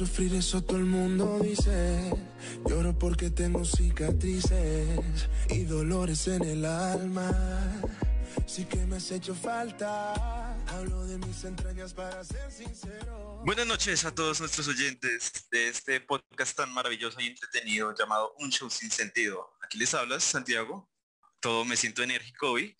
[0.00, 2.10] sufrir, eso todo el mundo dice.
[2.66, 7.30] Lloro porque tengo cicatrices y dolores en el alma.
[8.46, 10.54] Sí que me has hecho falta.
[10.68, 13.42] Hablo de mis entrañas para ser sincero.
[13.44, 18.50] Buenas noches a todos nuestros oyentes de este podcast tan maravilloso y entretenido llamado Un
[18.50, 19.50] Show Sin Sentido.
[19.62, 20.88] Aquí les hablas, Santiago.
[21.40, 22.74] Todo me siento enérgico hoy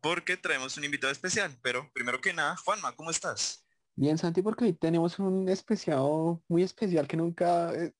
[0.00, 1.54] porque traemos un invitado especial.
[1.62, 3.63] Pero primero que nada, Juanma, ¿cómo estás?
[3.96, 7.92] Bien, Santi, porque hoy tenemos un especial muy especial que nunca eh,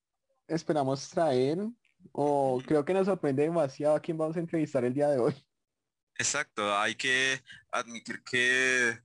[0.48, 1.58] esperamos traer
[2.12, 5.34] o creo que nos sorprende demasiado a quién vamos a entrevistar el día de hoy.
[6.16, 8.98] Exacto, hay que admitir que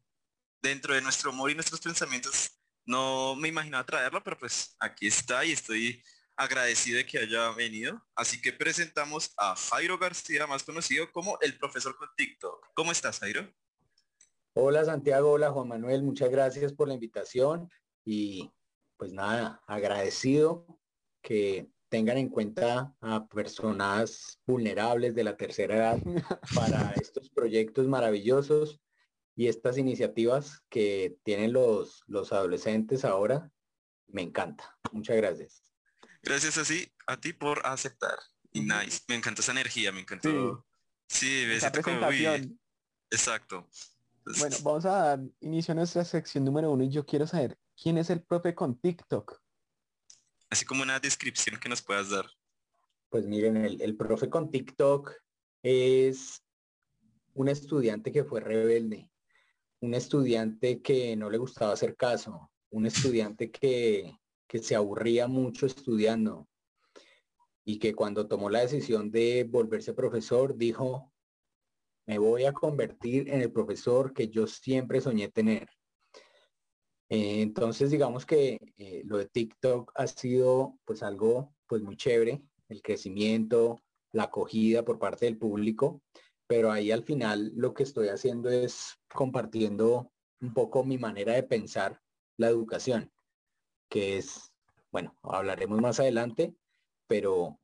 [0.62, 5.46] dentro de nuestro humor y nuestros pensamientos no me imaginaba traerlo, pero pues aquí está
[5.46, 6.04] y estoy
[6.36, 8.04] agradecido de que haya venido.
[8.16, 12.70] Así que presentamos a Jairo García, más conocido como el profesor con TikTok.
[12.74, 13.48] ¿Cómo estás, Jairo?
[14.62, 17.72] Hola Santiago, hola Juan Manuel, muchas gracias por la invitación
[18.04, 18.52] y
[18.98, 20.68] pues nada, agradecido
[21.22, 26.00] que tengan en cuenta a personas vulnerables de la tercera edad
[26.56, 28.82] para estos proyectos maravillosos
[29.34, 33.50] y estas iniciativas que tienen los, los adolescentes ahora.
[34.08, 34.78] Me encanta.
[34.92, 35.64] Muchas gracias.
[36.22, 38.20] Gracias así a ti por aceptar.
[38.52, 39.04] Y nice.
[39.08, 40.66] Me encanta esa energía, me encantó.
[41.08, 42.60] Sí, sí presentación.
[43.10, 43.66] Exacto.
[44.40, 47.98] Bueno, vamos a dar inicio a nuestra sección número uno y yo quiero saber quién
[47.98, 49.40] es el profe con TikTok.
[50.50, 52.26] Así como una descripción que nos puedas dar.
[53.10, 55.12] Pues miren, el, el profe con TikTok
[55.64, 56.44] es
[57.34, 59.10] un estudiante que fue rebelde,
[59.80, 65.66] un estudiante que no le gustaba hacer caso, un estudiante que, que se aburría mucho
[65.66, 66.48] estudiando
[67.64, 71.14] y que cuando tomó la decisión de volverse profesor dijo,
[72.10, 75.70] me voy a convertir en el profesor que yo siempre soñé tener.
[77.08, 82.42] Eh, entonces, digamos que eh, lo de TikTok ha sido pues algo pues muy chévere,
[82.68, 86.02] el crecimiento, la acogida por parte del público,
[86.48, 91.44] pero ahí al final lo que estoy haciendo es compartiendo un poco mi manera de
[91.44, 92.02] pensar
[92.38, 93.12] la educación,
[93.88, 94.52] que es,
[94.92, 96.56] bueno, hablaremos más adelante,
[97.06, 97.60] pero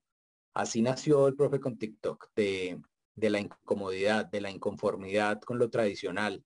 [0.54, 2.80] así nació el profe con TikTok, de
[3.16, 6.44] de la incomodidad, de la inconformidad con lo tradicional,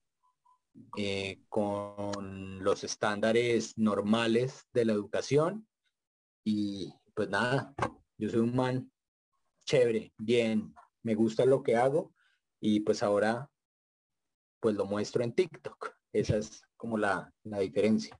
[0.98, 5.68] eh, con los estándares normales de la educación.
[6.44, 7.74] Y pues nada,
[8.18, 8.92] yo soy un man
[9.66, 12.14] chévere, bien, me gusta lo que hago
[12.60, 13.50] y pues ahora
[14.60, 15.96] pues lo muestro en TikTok.
[16.12, 18.20] Esa es como la, la diferencia.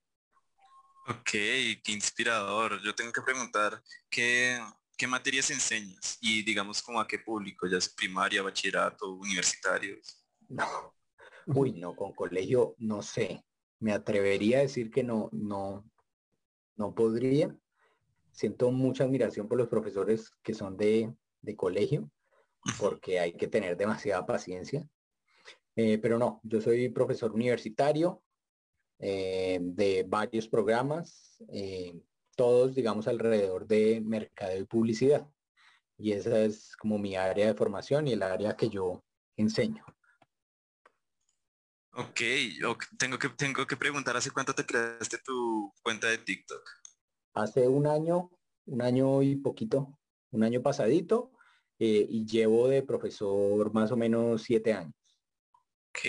[1.08, 2.82] Ok, qué inspirador.
[2.84, 4.60] Yo tengo que preguntar, ¿qué,
[5.00, 6.18] ¿qué materias enseñas?
[6.20, 10.22] Y digamos como a qué público, ya sea primaria, bachillerato, universitarios.
[10.50, 10.94] No,
[11.48, 13.42] uy, no, con colegio no sé.
[13.80, 15.90] Me atrevería a decir que no, no,
[16.76, 17.56] no podría.
[18.34, 22.12] Siento mucha admiración por los profesores que son de, de colegio,
[22.78, 24.86] porque hay que tener demasiada paciencia.
[25.78, 28.22] Eh, pero no, yo soy profesor universitario
[29.00, 31.42] eh, de varios programas.
[31.54, 31.94] Eh,
[32.40, 35.30] todos, digamos, alrededor de mercadeo y publicidad.
[35.98, 39.04] Y esa es como mi área de formación y el área que yo
[39.36, 39.84] enseño.
[41.92, 42.22] Ok,
[42.98, 46.64] tengo, que, tengo que preguntar, ¿hace cuánto te creaste tu cuenta de TikTok?
[47.34, 48.32] Hace un año,
[48.68, 50.00] un año y poquito,
[50.32, 51.34] un año pasadito,
[51.78, 54.96] eh, y llevo de profesor más o menos siete años.
[55.90, 56.06] Ok.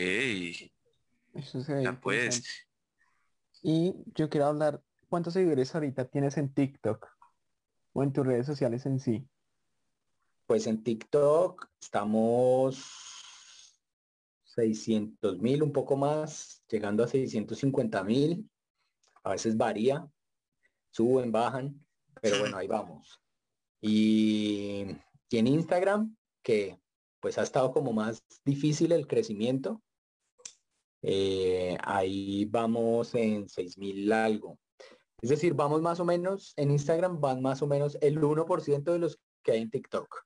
[1.35, 2.69] Eso ya pues.
[3.63, 4.81] Y yo quiero hablar
[5.11, 7.05] ¿Cuántos seguidores ahorita tienes en TikTok
[7.95, 9.27] o en tus redes sociales en sí?
[10.47, 12.81] Pues en TikTok estamos
[14.45, 18.49] 600 mil, un poco más, llegando a 650 mil.
[19.25, 20.09] A veces varía,
[20.93, 21.85] suben, bajan,
[22.23, 23.21] pero bueno, ahí vamos.
[23.81, 24.87] Y,
[25.29, 26.81] y en Instagram, que
[27.19, 29.83] pues ha estado como más difícil el crecimiento.
[31.03, 34.57] Eh, ahí vamos en 6 mil algo.
[35.23, 38.99] Es decir, vamos más o menos, en Instagram van más o menos el 1% de
[38.99, 40.25] los que hay en TikTok.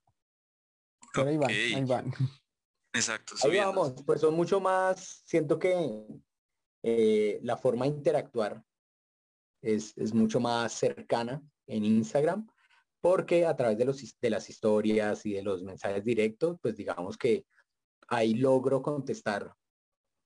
[1.15, 2.13] ahí van, ahí van.
[2.93, 3.35] Exacto.
[3.43, 6.07] Ahí vamos, pues son mucho más, siento que
[6.83, 8.63] eh, la forma de interactuar
[9.63, 12.47] es, es, mucho más cercana en Instagram,
[13.01, 17.17] porque a través de, los, de las historias y de los mensajes directos, pues digamos
[17.17, 17.47] que
[18.09, 19.55] ahí logro contestar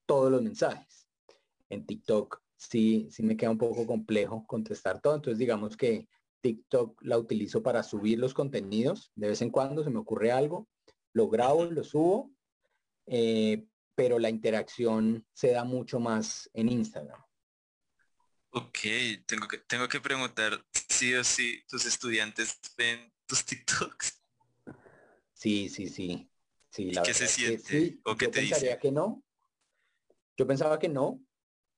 [0.07, 1.09] todos los mensajes.
[1.71, 5.15] En TikTok sí, sí me queda un poco complejo contestar todo.
[5.15, 6.09] Entonces digamos que
[6.43, 9.13] TikTok la utilizo para subir los contenidos.
[9.15, 10.69] De vez en cuando se me ocurre algo,
[11.13, 12.31] lo grabo, lo subo,
[13.07, 17.23] eh, pero la interacción se da mucho más en Instagram.
[18.51, 18.79] Ok,
[19.27, 24.23] tengo que, tengo que preguntar sí o sí, tus estudiantes ven tus TikToks.
[25.33, 26.29] Sí, sí, sí.
[26.71, 27.99] sí ¿Qué se siente?
[28.05, 29.23] ¿O qué yo te pensaría que no.
[30.37, 31.21] Yo pensaba que no,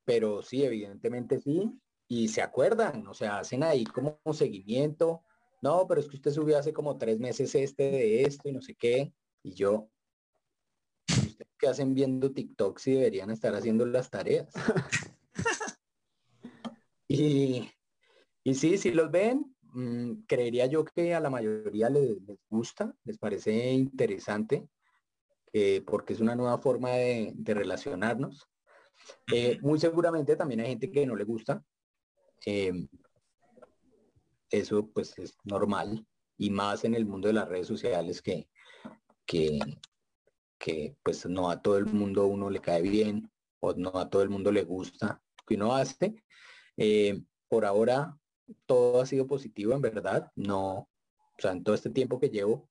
[0.04, 1.70] pero sí, evidentemente sí.
[2.08, 5.22] Y se acuerdan, o sea, hacen ahí como un seguimiento.
[5.62, 8.62] No, pero es que usted subió hace como tres meses este de esto y no
[8.62, 9.12] sé qué.
[9.42, 9.88] Y yo,
[11.08, 14.52] ¿ustedes qué hacen viendo TikTok si deberían estar haciendo las tareas?
[17.08, 17.70] y,
[18.42, 22.16] y sí, si los ven, mm, creería yo que a la mayoría les,
[22.48, 24.68] gusta, les parece interesante,
[25.52, 28.48] eh, porque es una nueva forma de, relacionarnos.
[29.32, 31.64] Eh, muy seguramente también hay gente que no le gusta.
[32.44, 32.88] Em,
[34.50, 36.06] eso pues es normal
[36.36, 38.48] y más en el mundo de las redes sociales que,
[39.26, 39.58] que,
[40.58, 43.30] que pues no a todo el mundo uno le cae bien
[43.60, 46.14] o no a todo el mundo le gusta que uno hace.
[46.76, 48.16] Eh, por ahora
[48.66, 50.30] todo ha sido positivo en verdad.
[50.36, 50.88] No, o
[51.38, 52.68] sea, en todo este tiempo que llevo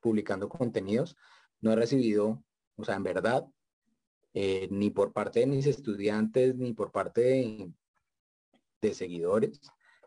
[0.00, 1.16] publicando contenidos,
[1.60, 2.44] no he recibido,
[2.76, 3.46] o sea, en verdad,
[4.34, 7.72] eh, ni por parte de mis estudiantes, ni por parte de,
[8.80, 9.60] de seguidores,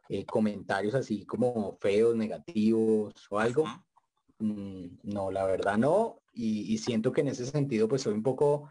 [0.09, 3.65] eh, comentarios así como feos, negativos o algo.
[4.39, 6.21] Mm, no, la verdad no.
[6.33, 8.69] Y, siento que en ese sentido pues soy un poco,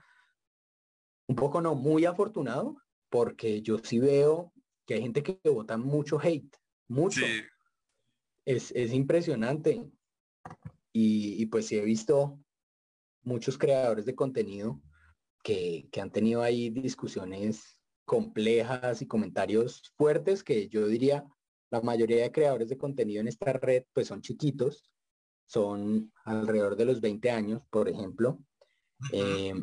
[1.28, 2.76] un poco no, muy afortunado
[3.08, 4.52] porque yo sí veo
[4.86, 6.56] que hay gente que vota mucho hate,
[6.88, 7.20] mucho.
[8.44, 9.90] Es, impresionante.
[10.92, 12.38] Y, pues sí he visto
[13.22, 14.80] muchos creadores de contenido
[15.42, 21.24] que, que han tenido ahí discusiones complejas y comentarios fuertes que yo diría
[21.70, 24.92] la mayoría de creadores de contenido en esta red pues son chiquitos,
[25.46, 28.38] son alrededor de los 20 años, por ejemplo.
[29.12, 29.54] Eh,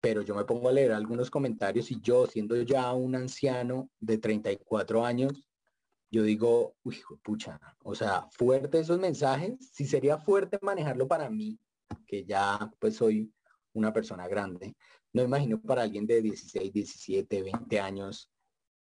[0.00, 4.18] pero yo me pongo a leer algunos comentarios y yo siendo ya un anciano de
[4.18, 5.48] 34 años,
[6.10, 11.58] yo digo, uy, pucha, o sea, fuerte esos mensajes, si sería fuerte manejarlo para mí,
[12.06, 13.32] que ya pues soy
[13.72, 14.76] una persona grande,
[15.18, 18.30] no imagino para alguien de 16, 17, 20 años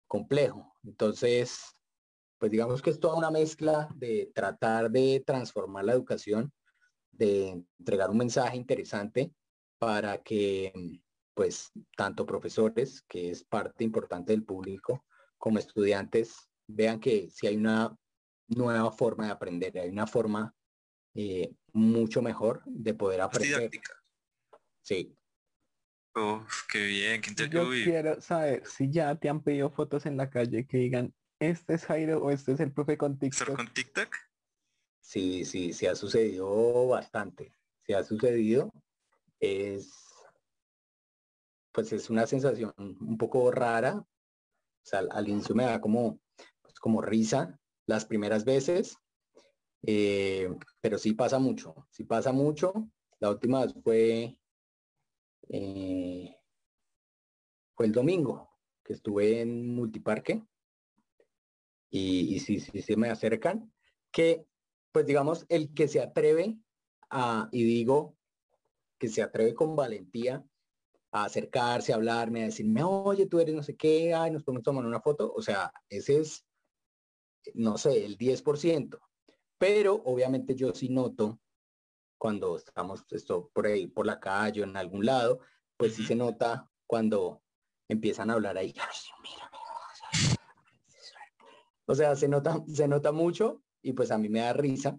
[0.09, 0.75] complejo.
[0.83, 1.77] Entonces,
[2.39, 6.51] pues digamos que es toda una mezcla de tratar de transformar la educación,
[7.11, 9.31] de entregar un mensaje interesante
[9.79, 10.73] para que
[11.35, 15.05] pues tanto profesores, que es parte importante del público,
[15.37, 16.35] como estudiantes,
[16.67, 17.95] vean que si hay una
[18.49, 20.55] nueva forma de aprender, hay una forma
[21.15, 23.71] eh, mucho mejor de poder aprender.
[24.83, 25.15] Sí,
[26.15, 30.29] Uf, qué bien, qué Yo quiero saber si ya te han pedido fotos en la
[30.29, 33.57] calle que digan, este es Jairo o este es el profe con TikTok.
[33.57, 34.15] con TikTok?
[35.01, 37.53] Sí, sí, se ha sucedido bastante.
[37.87, 38.71] Se ha sucedido.
[39.41, 39.93] Es,
[41.73, 43.97] pues es una sensación un poco rara.
[43.97, 46.21] O sea, al, inicio me da como,
[46.61, 48.97] pues como risa las primeras veces.
[49.85, 50.49] Eh,
[50.81, 52.73] pero sí pasa mucho, sí pasa mucho.
[53.19, 54.39] La última vez fue
[55.49, 56.37] eh,
[57.75, 58.51] fue el domingo
[58.85, 60.43] que estuve en Multiparque
[61.91, 63.73] y, si, se me acercan,
[64.11, 64.47] que
[64.93, 66.59] pues digamos el que se atreve
[67.11, 68.17] a, y digo
[68.99, 70.45] que se atreve con valentía
[71.13, 74.63] a acercarse, a hablarme, a decirme, oye, tú eres no sé qué, ay, nos podemos
[74.63, 76.47] tomar una foto, o sea, ese es,
[77.55, 78.99] no sé, el 10%.
[79.59, 81.41] Pero obviamente yo sí noto
[82.23, 85.41] cuando estamos esto por ahí, por la calle o en algún lado,
[85.77, 87.43] pues sí se nota cuando
[87.89, 88.73] empiezan a hablar ahí.
[91.85, 94.97] O sea, se nota, se nota mucho y pues a mí me da risa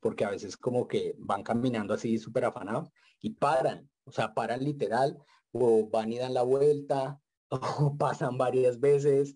[0.00, 2.88] porque a veces como que van caminando así súper afanados
[3.20, 5.22] y paran, o sea, paran literal
[5.52, 9.34] o van y dan la vuelta o pasan varias veces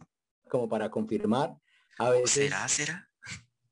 [0.48, 1.54] como para confirmar.
[1.98, 3.10] A veces, ¿Será, será?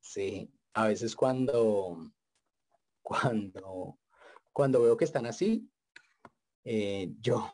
[0.01, 2.13] Sí, a veces cuando
[3.01, 3.97] cuando,
[4.51, 5.69] cuando veo que están así,
[6.63, 7.51] eh, yo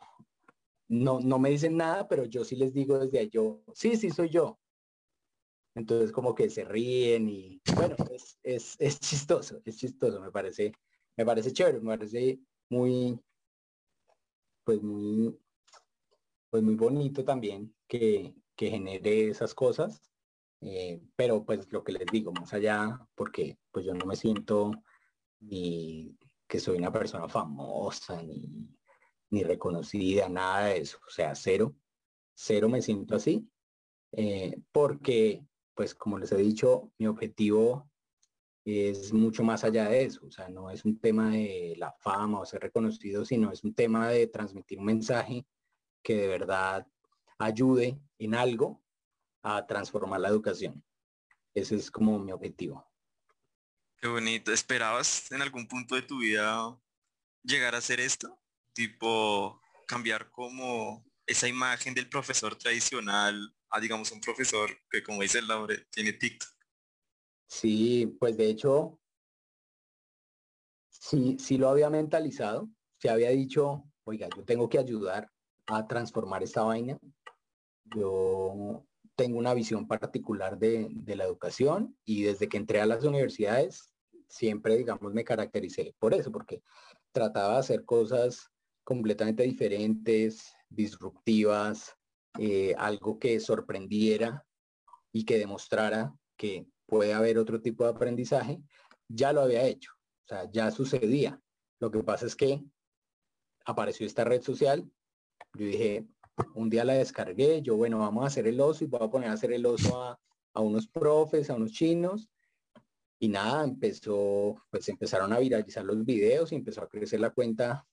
[0.88, 4.10] no, no me dicen nada, pero yo sí les digo desde ahí, yo, sí, sí,
[4.10, 4.58] soy yo.
[5.74, 7.94] Entonces como que se ríen y bueno,
[8.42, 10.72] es, es, chistoso, es chistoso, me parece,
[11.16, 13.20] me parece chévere, me parece muy,
[14.64, 15.38] pues muy,
[16.50, 20.02] pues muy bonito también que, que genere esas cosas.
[20.60, 24.72] Eh, pero pues lo que les digo, más allá, porque pues yo no me siento
[25.40, 26.16] ni
[26.46, 28.68] que soy una persona famosa, ni,
[29.30, 30.98] ni reconocida, nada de eso.
[31.06, 31.74] O sea, cero,
[32.34, 33.48] cero me siento así,
[34.12, 37.90] eh, porque, pues como les he dicho, mi objetivo
[38.64, 40.26] es mucho más allá de eso.
[40.26, 43.74] O sea, no es un tema de la fama o ser reconocido, sino es un
[43.74, 45.46] tema de transmitir un mensaje
[46.02, 46.86] que de verdad
[47.38, 48.82] ayude en algo
[49.42, 50.82] a transformar la educación.
[51.54, 52.86] Ese es como mi objetivo.
[54.00, 54.52] Qué bonito.
[54.52, 56.78] ¿Esperabas en algún punto de tu vida
[57.42, 58.38] llegar a hacer esto?
[58.72, 65.40] Tipo, cambiar como esa imagen del profesor tradicional a, digamos, un profesor que, como dice
[65.40, 66.48] el nombre, tiene TikTok.
[67.48, 69.00] Sí, pues de hecho,
[70.90, 72.68] sí, sí lo había mentalizado.
[72.98, 75.30] Se había dicho, oiga, yo tengo que ayudar
[75.66, 76.98] a transformar esta vaina.
[77.84, 78.86] Yo
[79.18, 83.92] tengo una visión particular de, la educación y desde que entré a las universidades
[84.28, 86.62] siempre, digamos, me caractericé por eso, porque
[87.10, 88.48] trataba de hacer cosas
[88.84, 91.96] completamente diferentes, disruptivas,
[92.38, 94.46] eh, algo que sorprendiera
[95.10, 98.62] y que demostrara que puede haber otro tipo de aprendizaje,
[99.08, 99.90] ya lo había hecho,
[100.26, 101.40] o sea, ya sucedía.
[101.80, 102.62] Lo que pasa es que
[103.64, 104.88] apareció esta red social,
[105.54, 106.06] yo dije,
[106.54, 109.30] un día la descargué, yo, bueno, vamos a hacer el oso y voy a poner
[109.30, 110.18] a hacer el oso a,
[110.54, 112.28] a unos profes, a unos chinos,
[113.20, 117.86] y nada, empezó, pues empezaron a viralizar los videos y empezó a crecer la cuenta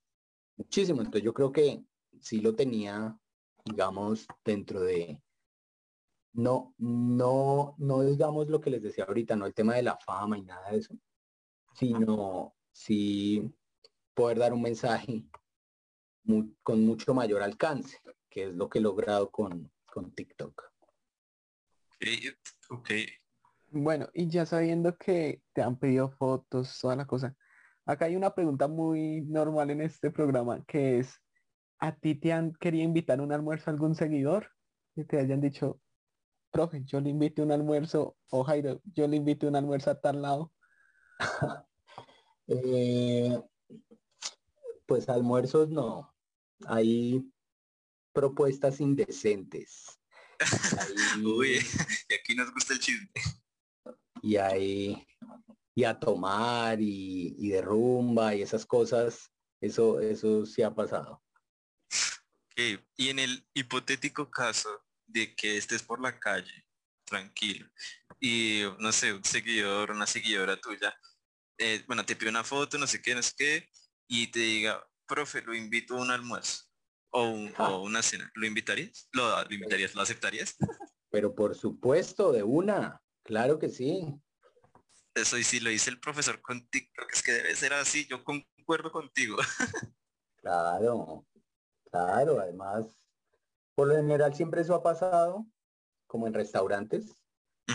[0.56, 1.02] muchísimo.
[1.02, 1.84] Entonces yo creo que
[2.22, 3.18] sí lo tenía,
[3.66, 5.20] digamos, dentro de,
[6.34, 10.38] no, no, no digamos lo que les decía ahorita, no el tema de la fama
[10.38, 10.96] y nada de eso,
[11.74, 13.52] sino sí
[14.14, 15.26] poder dar un mensaje
[16.64, 18.00] con mucho mayor alcance,
[18.36, 20.62] que es lo que he logrado con, con TikTok.
[22.70, 22.92] Ok,
[23.72, 27.34] Bueno, y ya sabiendo que te han pedido fotos, toda la cosa,
[27.86, 31.22] acá hay una pregunta muy normal en este programa, que es,
[31.80, 34.52] ¿a ti te han querido invitar a un almuerzo a algún seguidor?
[34.96, 35.80] Que te hayan dicho,
[36.52, 40.22] profe, yo le invito un almuerzo, o Jairo, yo le invito un almuerzo a tal
[40.22, 40.52] lado.
[42.48, 43.42] eh,
[44.86, 46.14] pues almuerzos no.
[46.68, 47.32] Hay
[48.16, 50.00] propuestas indecentes.
[51.24, 51.60] Uy,
[52.10, 53.12] y aquí nos gusta el chisme.
[54.24, 55.06] Y hay
[55.76, 59.30] y a tomar y, y de rumba y esas cosas,
[59.62, 61.22] eso, eso sí ha pasado.
[62.52, 62.80] Okay.
[62.96, 66.66] Y en el hipotético caso de que estés por la calle,
[67.04, 67.70] tranquilo,
[68.22, 70.98] y no sé, un seguidor, una seguidora tuya,
[71.58, 73.70] eh, bueno, te pide una foto, no sé qué, no sé qué,
[74.08, 76.65] y te diga, profe, lo invito a un almuerzo
[77.16, 79.08] o, un, o una cena, ¿lo invitarías?
[79.14, 79.96] ¿Lo, ¿Lo invitarías?
[79.96, 80.58] ¿Lo aceptarías?
[81.10, 84.14] Pero por supuesto, de una, claro que sí.
[85.14, 88.24] Eso y si lo dice el profesor con TikTok, es que debe ser así, yo
[88.24, 89.38] concuerdo contigo.
[90.42, 91.26] Claro,
[91.90, 92.86] claro, además,
[93.74, 95.44] por lo general siempre eso ha pasado,
[96.06, 97.16] como en restaurantes,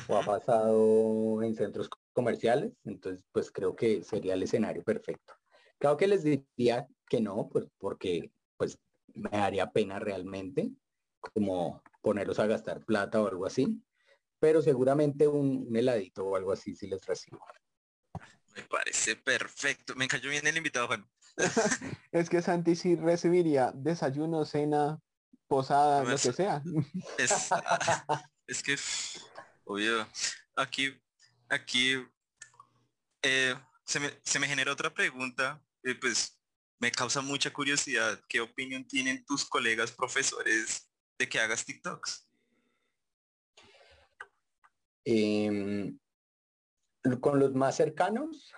[0.06, 5.34] o ha pasado en centros comerciales, entonces pues creo que sería el escenario perfecto.
[5.80, 8.78] Claro que les diría que no, pues porque pues
[9.14, 10.70] me daría pena realmente,
[11.20, 13.82] como ponerlos a gastar plata o algo así,
[14.38, 17.44] pero seguramente un, un heladito o algo así sí les recibo.
[18.54, 19.94] Me parece perfecto.
[19.94, 21.08] Me cayó bien el invitado, Juan.
[22.12, 24.98] es que Santi sí recibiría desayuno, cena,
[25.46, 26.62] posada, lo que sea.
[27.18, 27.50] Es,
[28.46, 28.76] es que,
[29.64, 30.06] obvio,
[30.56, 31.00] aquí,
[31.48, 32.04] aquí
[33.22, 36.39] eh, se, me, se me genera otra pregunta, eh, pues
[36.80, 38.20] me causa mucha curiosidad.
[38.26, 42.26] ¿Qué opinión tienen tus colegas profesores de que hagas TikToks?
[45.04, 45.92] Eh,
[47.20, 48.52] con los más cercanos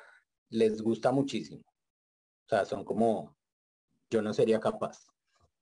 [0.51, 1.63] les gusta muchísimo.
[2.47, 3.37] O sea, son como,
[4.09, 5.05] yo no sería capaz.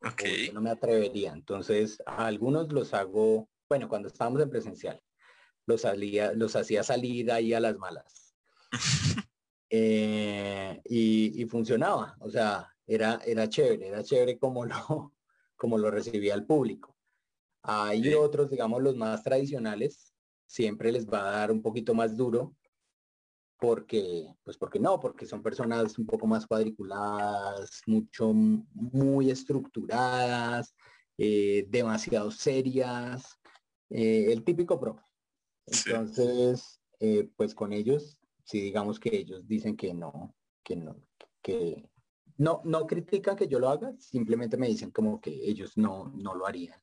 [0.02, 0.49] Okay.
[0.49, 1.33] Yo no me atrevería.
[1.33, 5.02] Entonces, a algunos los hago, bueno, cuando estábamos en presencial,
[5.67, 8.35] los, salía, los hacía salir ahí a las malas.
[9.71, 12.17] eh, y, y, funcionaba.
[12.21, 14.75] O sea, era, era chévere, era chévere como lo,
[15.57, 16.97] como lo recibía el público.
[17.62, 18.15] Hay sí.
[18.15, 20.12] otros, digamos, los más tradicionales,
[20.47, 22.57] siempre les va a dar un poquito más duro
[23.61, 30.75] porque, pues porque no, porque son personas un poco más cuadriculadas, mucho, muy estructuradas,
[31.19, 33.39] eh, demasiado serias,
[33.91, 35.03] eh, el típico profe.
[35.67, 37.07] Entonces, sí.
[37.07, 38.19] eh, pues con ellos,
[38.50, 40.97] si digamos que ellos dicen que no, que no,
[41.40, 41.88] que
[42.38, 46.35] no, no critican que yo lo haga, simplemente me dicen como que ellos no, no
[46.35, 46.80] lo harían,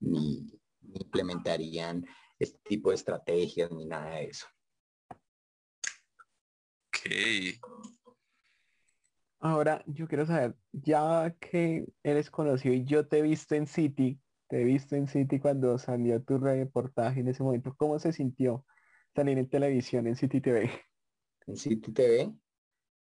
[0.00, 0.42] ni,
[0.82, 2.06] ni implementarían
[2.38, 4.46] este tipo de estrategias ni nada de eso.
[6.88, 7.58] Ok.
[9.40, 14.20] Ahora, yo quiero saber, ya que eres conocido y yo te he visto en City,
[14.46, 18.66] te he visto en City cuando salió tu reportaje en ese momento, ¿cómo se sintió
[19.14, 20.70] salir en televisión en City TV?
[21.48, 22.32] En City TV,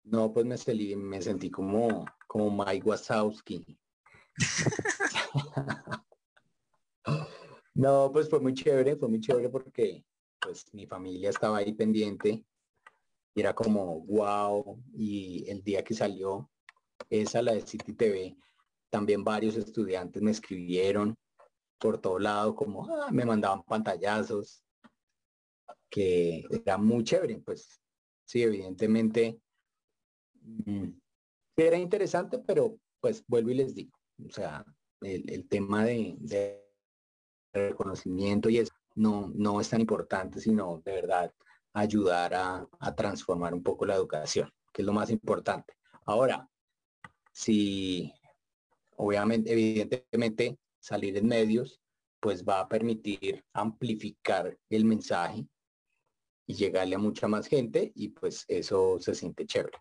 [0.04, 3.64] no, pues me, salí, me sentí como, como Mike Wazowski.
[7.76, 10.04] No, pues fue muy chévere, fue muy chévere porque
[10.38, 12.44] pues mi familia estaba ahí pendiente
[13.34, 16.48] y era como wow y el día que salió
[17.10, 18.36] esa la de City TV
[18.90, 21.16] también varios estudiantes me escribieron
[21.78, 24.62] por todo lado como ah, me mandaban pantallazos
[25.90, 27.80] que era muy chévere pues
[28.24, 29.38] sí evidentemente
[30.42, 30.88] mm,
[31.56, 34.64] era interesante pero pues vuelvo y les digo o sea
[35.04, 36.60] el, tema de,
[37.52, 41.32] reconocimiento y eso no, no es tan importante, sino de verdad
[41.72, 45.74] ayudar a, transformar un poco la educación, que es lo más importante.
[46.06, 46.48] Ahora,
[47.32, 48.12] si
[48.96, 51.80] obviamente, evidentemente, salir en medios,
[52.20, 55.46] pues va a permitir amplificar el mensaje
[56.46, 59.78] y llegarle a mucha más gente y pues eso se siente chévere.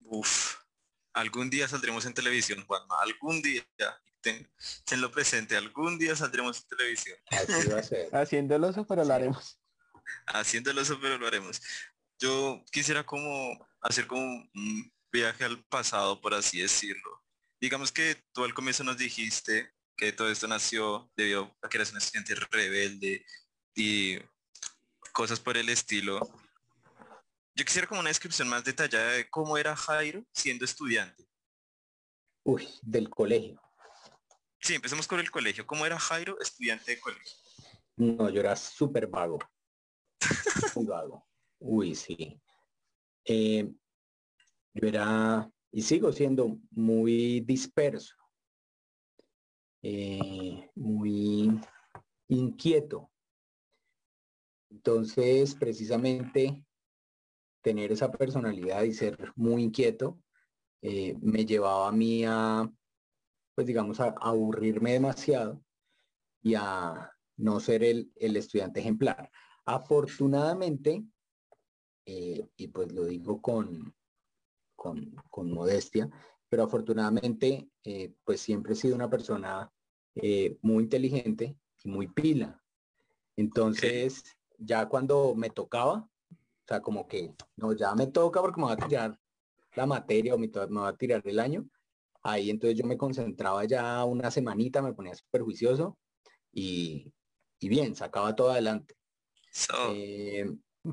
[0.00, 0.56] Uf,
[1.12, 3.66] algún día saldremos en televisión, Juanma, algún día
[4.20, 4.48] ten,
[5.00, 7.18] lo presente, algún día saldremos en televisión.
[7.30, 8.08] Así va a ser.
[8.14, 9.60] Haciendo el oso, pero lo haremos.
[10.26, 11.60] Haciendo el oso, pero lo haremos.
[12.18, 17.22] Yo quisiera como hacer como un viaje al pasado, por así decirlo.
[17.60, 21.92] Digamos que tú al comienzo nos dijiste que todo esto nació debido a que eras
[21.92, 23.24] un estudiante rebelde
[23.78, 24.18] y
[25.12, 26.20] cosas por el estilo.
[27.54, 31.28] Yo quisiera como una descripción más detallada de cómo era Jairo siendo estudiante.
[32.44, 33.60] Uy, del colegio.
[34.60, 35.66] Sí, empecemos con el colegio.
[35.66, 37.36] ¿Cómo era Jairo, estudiante de colegio?
[37.96, 39.38] No, yo era súper vago.
[40.74, 41.26] Muy vago.
[41.60, 42.40] Uy, sí.
[43.24, 43.70] Eh,
[44.74, 48.14] yo era, y sigo siendo muy disperso,
[49.82, 51.60] eh, muy
[52.28, 53.10] inquieto.
[54.70, 56.64] Entonces, precisamente,
[57.62, 60.18] tener esa personalidad y ser muy inquieto
[60.82, 62.70] eh, me llevaba a mí a
[63.58, 65.60] pues digamos, a, aburrirme demasiado
[66.40, 69.32] y a no ser el, estudiante ejemplar.
[69.64, 71.04] Afortunadamente,
[72.06, 73.92] eh, y pues lo digo con,
[74.76, 76.08] con, modestia,
[76.48, 79.68] pero afortunadamente, eh, pues siempre he sido una persona
[80.14, 82.62] eh, muy inteligente y muy pila.
[83.34, 88.66] Entonces, ya cuando me tocaba, o sea, como que, no, ya me toca porque me
[88.66, 89.18] va a tirar
[89.74, 91.66] la materia o me, me va a tirar el año,
[92.22, 95.96] Ahí entonces yo me concentraba ya una semanita, me ponía súper juicioso
[96.52, 97.12] y,
[97.60, 98.96] bien, sacaba todo adelante.
[99.90, 100.46] Eh,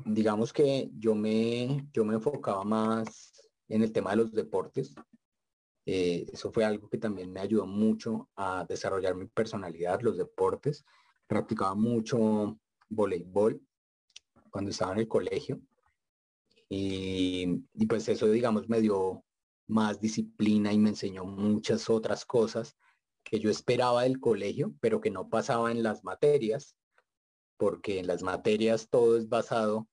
[0.04, 4.94] digamos que yo me, yo me enfocaba más en el tema de los deportes.
[5.84, 10.84] Eh, eso fue algo que también me ayudó mucho a desarrollar mi personalidad, los deportes.
[11.26, 13.60] Practicaba mucho voleibol
[14.50, 15.60] cuando estaba en el colegio.
[16.68, 19.24] Y, y, pues eso, digamos, me dio
[19.68, 22.76] más disciplina y me enseñó muchas otras cosas
[23.22, 26.76] que yo esperaba del colegio, pero que no pasaba en las materias,
[27.56, 29.88] porque en las materias todo es basado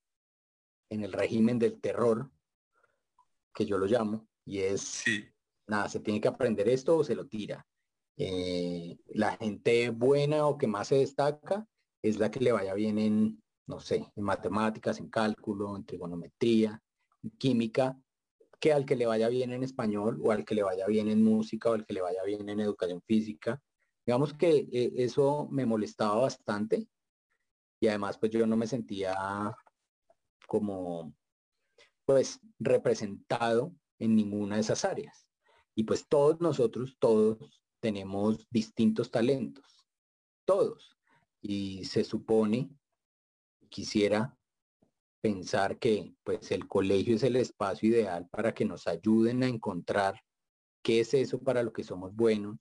[0.90, 2.32] en el régimen del terror,
[3.54, 5.04] que yo lo llamo, y es,
[5.68, 7.66] nada, se tiene que aprender esto o se lo tira.
[8.18, 11.68] Eh, la gente buena o que más se destaca
[12.04, 16.80] es la que le vaya bien en, no sé, en matemáticas, en cálculo, en trigonometría,
[17.24, 17.98] en química,
[18.60, 21.24] que al que le vaya bien en español o al que le vaya bien en
[21.24, 23.62] música o al que le vaya bien en educación física.
[24.06, 26.88] Digamos que eh, eso me molestaba bastante
[27.80, 29.16] y además pues yo no me sentía
[30.48, 31.14] como
[32.06, 35.28] pues representado en ninguna de esas áreas.
[35.76, 39.86] Y pues todos nosotros, todos tenemos distintos talentos,
[40.46, 40.98] todos.
[41.46, 42.70] Y se supone,
[43.70, 44.36] quisiera
[45.20, 50.22] pensar que pues el colegio es el espacio ideal para que nos ayuden a encontrar
[50.82, 52.58] qué es eso para lo que somos buenos,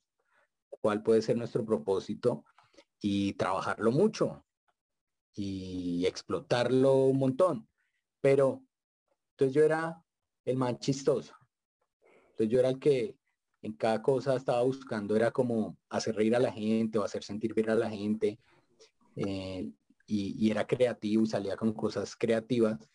[0.69, 2.43] cuál puede ser nuestro propósito
[2.99, 4.45] y trabajarlo mucho
[5.33, 7.69] y explotarlo un montón.
[8.19, 8.63] Pero
[9.31, 10.03] entonces yo era
[10.43, 11.33] el más chistoso.
[12.31, 13.17] Entonces yo era el que
[13.61, 17.53] en cada cosa estaba buscando, era como hacer reír a la gente o hacer sentir
[17.53, 18.39] bien a la gente.
[19.15, 19.71] Eh,
[20.05, 22.89] y, era creativo y salía con cosas creativas,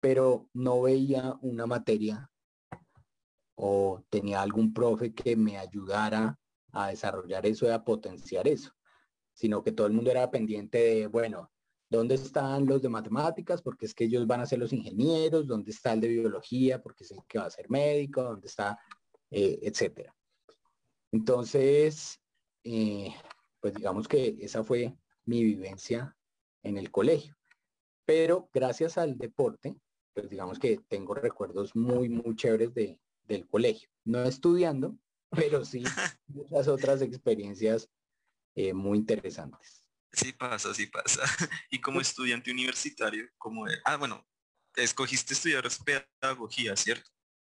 [0.00, 2.30] pero no veía una materia
[3.54, 6.38] o tenía algún profe que me ayudara
[6.72, 8.72] a desarrollar eso y a potenciar eso,
[9.32, 11.50] sino que todo el mundo era pendiente de, bueno,
[11.90, 13.62] ¿dónde están los de matemáticas?
[13.62, 16.80] Porque es que ellos van a ser los ingenieros, ¿dónde está el de biología?
[16.80, 18.78] Porque es el que va a ser médico, ¿dónde está?
[19.30, 20.14] Eh, etcétera.
[21.10, 22.20] Entonces,
[22.64, 23.14] eh,
[23.60, 24.96] pues digamos que esa fue
[25.28, 26.16] mi vivencia
[26.62, 27.36] en el colegio.
[28.06, 29.76] Pero gracias al deporte,
[30.14, 33.90] pues digamos que tengo recuerdos muy, muy chéveres de, del colegio.
[34.04, 34.96] No estudiando,
[35.30, 35.84] pero sí
[36.28, 37.90] muchas otras experiencias
[38.56, 39.84] eh, muy interesantes.
[40.12, 41.22] Sí pasa, sí pasa.
[41.70, 44.26] Y como estudiante universitario, como ah, bueno,
[44.76, 47.10] escogiste estudiar pedagogía, ¿cierto?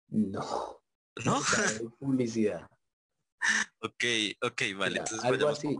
[0.08, 0.80] No.
[1.24, 1.42] ¿No?
[1.98, 2.70] Publicidad.
[3.80, 4.04] ok,
[4.42, 4.98] ok, vale.
[4.98, 5.76] Entonces algo así,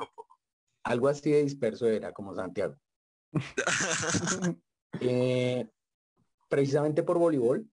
[0.85, 2.77] algo así de disperso era como Santiago.
[5.01, 5.69] Eh,
[6.49, 7.69] precisamente por voleibol,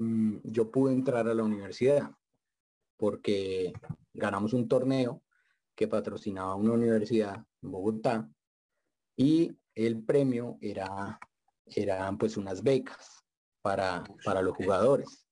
[0.00, 2.10] mm, yo pude entrar a la universidad
[2.96, 3.72] porque
[4.12, 5.22] ganamos un torneo
[5.76, 8.28] que patrocinaba una universidad en Bogotá
[9.16, 11.20] y el premio era
[11.66, 13.24] eran pues unas becas
[13.62, 15.26] para, para los jugadores.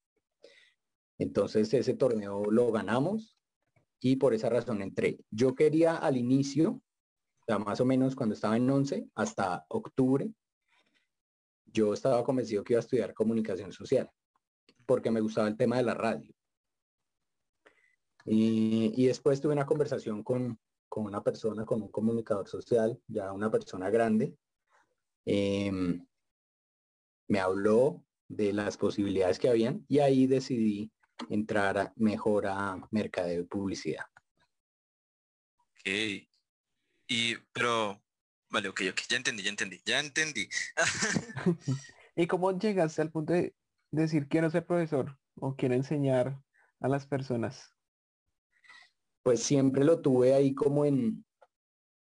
[1.18, 3.39] Entonces ese torneo lo ganamos
[4.00, 5.18] y por esa razón entré.
[5.30, 6.80] Yo quería al inicio,
[7.64, 10.32] más o menos cuando estaba en 11 hasta octubre,
[11.66, 14.10] yo estaba convencido que iba a estudiar comunicación social
[14.90, 16.34] porque me gustaba el tema de la radio.
[18.24, 20.58] Y, después tuve una conversación con,
[20.96, 24.36] una persona, con un comunicador social, ya una persona grande.
[25.24, 26.04] Em,
[27.28, 30.90] me habló de las posibilidades que habían y ahí decidí
[31.28, 34.04] entrar mejor a mercadeo y publicidad.
[35.70, 36.26] Ok.
[37.08, 38.00] Y, pero,
[38.48, 40.48] vale, ok, ok, ya entendí, ya entendí, ya entendí.
[42.16, 43.54] ¿Y cómo llegaste al punto de
[43.90, 46.40] decir quiero ser profesor o quiero enseñar
[46.80, 47.74] a las personas?
[49.22, 51.24] Pues siempre lo tuve ahí como en,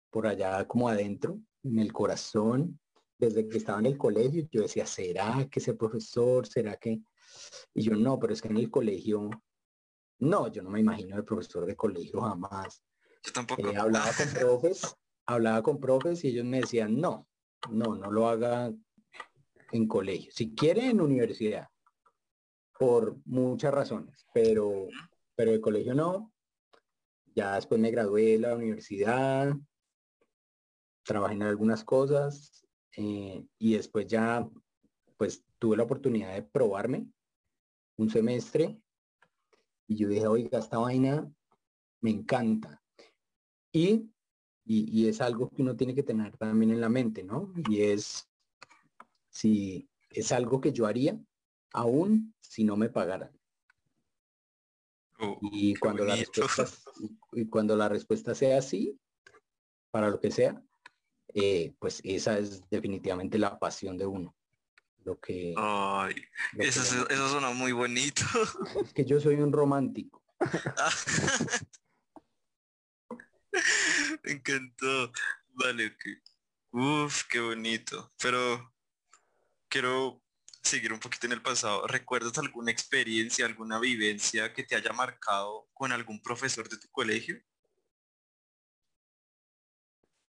[0.09, 2.79] por allá como adentro, en el corazón,
[3.17, 6.47] desde que estaba en el colegio, yo decía, ¿será que ser profesor?
[6.47, 7.01] ¿Será que?
[7.73, 9.29] Y yo no, pero es que en el colegio,
[10.19, 12.81] no, yo no me imagino de profesor de colegio jamás.
[13.23, 13.67] Yo tampoco.
[13.67, 17.27] Eh, hablaba con profes, hablaba con profes y ellos me decían, no,
[17.69, 18.71] no, no lo haga
[19.71, 20.31] en colegio.
[20.33, 21.67] Si quiere en universidad,
[22.77, 24.87] por muchas razones, pero,
[25.35, 26.33] pero el colegio no.
[27.33, 29.53] Ya después me gradué de la universidad,
[31.03, 34.47] trabajé en algunas cosas eh, y después ya
[35.17, 37.07] pues tuve la oportunidad de probarme
[37.97, 38.79] un semestre
[39.87, 41.31] y yo dije, oiga, esta vaina
[42.01, 42.81] me encanta.
[43.71, 44.09] Y,
[44.65, 47.53] y, es algo que uno tiene que tener también en la mente, ¿no?
[47.69, 48.27] Y es
[49.29, 51.19] si es algo que yo haría
[51.73, 53.37] aún si no me pagaran.
[55.19, 56.65] Oh, y cuando la respuesta
[57.33, 58.99] y cuando la respuesta sea sí,
[59.91, 60.61] para lo que sea,
[61.33, 64.34] eh, pues esa es definitivamente la pasión de uno.
[65.05, 65.53] Lo que...
[65.55, 66.15] Ay,
[66.57, 68.23] eso, suena muy bonito.
[68.83, 70.23] Es que yo soy un romántico.
[74.23, 75.11] Me encantó.
[75.49, 76.05] Vale, ok.
[76.71, 78.11] Uf, qué bonito.
[78.19, 78.73] Pero
[79.69, 80.23] quiero
[80.63, 81.85] seguir un poquito en el pasado.
[81.85, 87.39] ¿Recuerdas alguna experiencia, alguna vivencia que te haya marcado con algún profesor de tu colegio?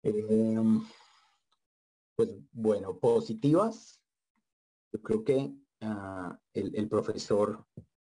[0.04, 0.86] Em,
[2.16, 3.99] pues bueno, positivas.
[4.92, 7.66] Yo creo que ah, el, profesor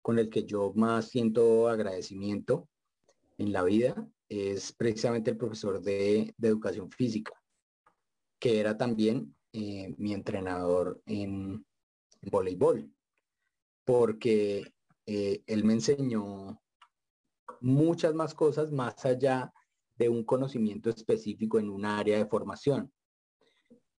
[0.01, 2.69] con el que yo más siento agradecimiento
[3.37, 7.33] en la vida es precisamente el profesor de, educación física,
[8.39, 11.65] que era también eh, mi entrenador en,
[12.21, 12.89] voleibol,
[13.83, 14.73] porque
[15.05, 16.61] eh, él me enseñó
[17.59, 19.51] muchas más cosas más allá
[19.95, 22.91] de un conocimiento específico en un área de formación.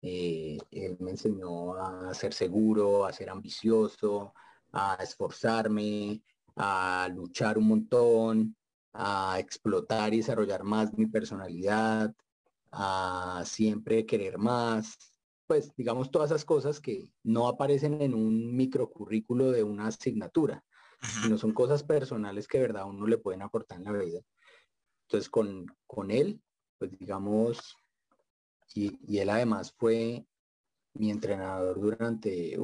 [0.05, 4.33] Eh, él me enseñó a ser seguro, a ser ambicioso,
[4.73, 6.21] a esforzarme,
[6.57, 8.57] a luchar un montón,
[8.91, 12.13] a explotar y desarrollar más mi personalidad,
[12.71, 14.97] a siempre querer más,
[15.47, 20.65] pues digamos todas esas cosas que no aparecen en un microcurrículo de una asignatura,
[21.21, 24.19] sino son cosas personales que de verdad uno le pueden aportar en la vida.
[25.07, 26.41] Entonces con, con él,
[26.77, 27.77] pues digamos,
[28.73, 30.25] y, él además fue
[30.93, 32.57] mi entrenador durante,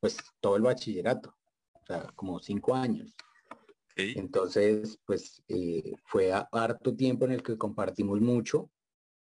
[0.00, 1.36] pues todo el bachillerato,
[1.72, 3.14] o sea, como cinco años.
[3.98, 8.70] Entonces, pues eh, fue harto tiempo en el que compartimos mucho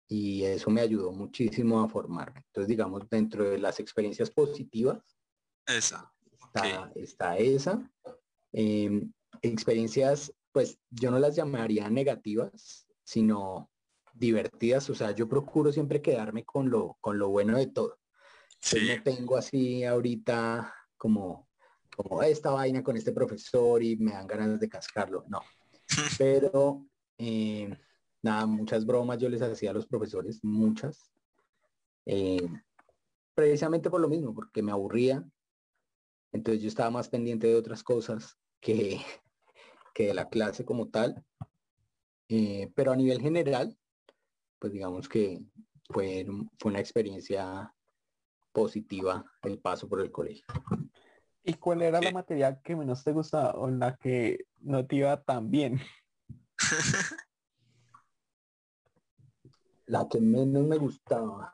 [0.10, 2.42] y eso me ayudó muchísimo a formarme.
[2.48, 5.18] Entonces, digamos, dentro de las experiencias positivas,
[5.66, 6.12] esa.
[6.34, 7.90] Está, está esa.
[8.52, 9.12] Em,
[9.42, 13.70] experiencias pues yo no las llamaría negativas, sino
[14.18, 14.90] divertidas.
[14.90, 18.00] O sea, yo procuro siempre quedarme con lo, con lo bueno de todo.
[18.60, 18.88] Sí.
[18.88, 21.48] no tengo así ahorita como,
[21.96, 25.26] como esta vaina con este profesor y me dan ganas de cascarlo.
[25.28, 25.42] No.
[26.18, 26.86] Pero
[27.18, 27.70] eh,
[28.22, 31.12] nada, muchas bromas yo les hacía a los profesores, muchas.
[32.06, 32.48] Eh,
[33.36, 35.24] precisamente por lo mismo, porque me aburría.
[36.32, 39.00] Entonces yo estaba más pendiente de otras cosas que,
[39.94, 41.24] que de la clase como tal.
[42.30, 43.78] Eh, pero a nivel general,
[44.60, 45.40] pues digamos que
[45.90, 46.26] fue,
[46.60, 47.74] fue una experiencia
[48.52, 50.46] positiva el paso por el colegio.
[51.44, 55.22] ¿Y cuál era la materia que menos te gustaba o la que no te iba
[55.24, 55.80] tan bien?
[59.86, 61.54] la que menos me gustaba.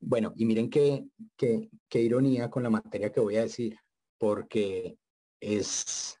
[0.00, 3.76] Bueno, y miren qué, qué, qué ironía con la materia que voy a decir,
[4.16, 4.96] porque
[5.40, 6.20] es,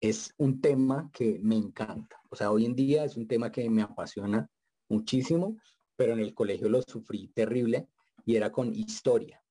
[0.00, 2.20] es un tema que me encanta.
[2.30, 4.48] O sea, hoy en día es un tema que me apasiona
[4.92, 5.56] muchísimo,
[5.96, 7.88] pero en el colegio lo sufrí terrible
[8.24, 9.42] y era con historia.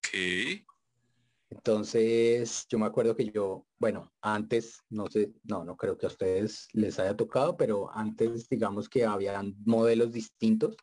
[0.00, 0.64] ¿Qué?
[1.50, 6.10] Entonces, yo me acuerdo que yo, bueno, antes, no sé, no, no creo que a
[6.10, 10.76] ustedes les haya tocado, pero antes, digamos que habían modelos distintos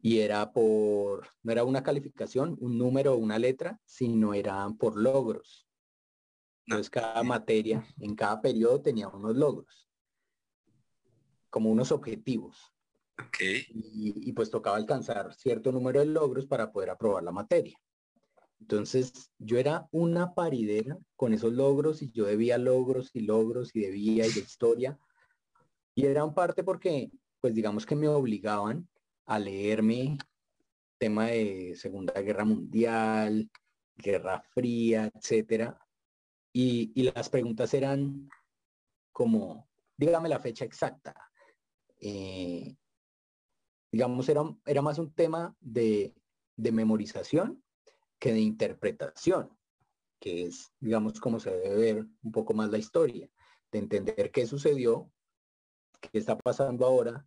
[0.00, 4.96] y era por, no era una calificación, un número o una letra, sino eran por
[4.96, 5.68] logros.
[6.66, 9.87] Entonces, cada materia, en cada periodo tenía unos logros,
[11.50, 12.72] como unos objetivos.
[13.28, 13.64] Okay.
[13.70, 17.76] Y, y pues tocaba alcanzar cierto número de logros para poder aprobar la materia.
[18.60, 23.80] Entonces yo era una paridera con esos logros y yo debía logros y logros y
[23.80, 24.98] debía y de historia.
[25.94, 28.88] Y era en parte porque, pues digamos que me obligaban
[29.26, 30.16] a leerme
[30.98, 33.50] tema de Segunda Guerra Mundial,
[33.96, 35.78] Guerra Fría, etcétera.
[36.52, 38.28] Y, y las preguntas eran
[39.12, 41.27] como, dígame la fecha exacta.
[42.00, 42.76] Eh,
[43.90, 46.14] digamos, era, era más un tema de,
[46.56, 47.62] de memorización
[48.18, 49.56] que de interpretación,
[50.20, 53.30] que es, digamos, como se debe ver un poco más la historia,
[53.70, 55.10] de entender qué sucedió,
[56.00, 57.26] qué está pasando ahora,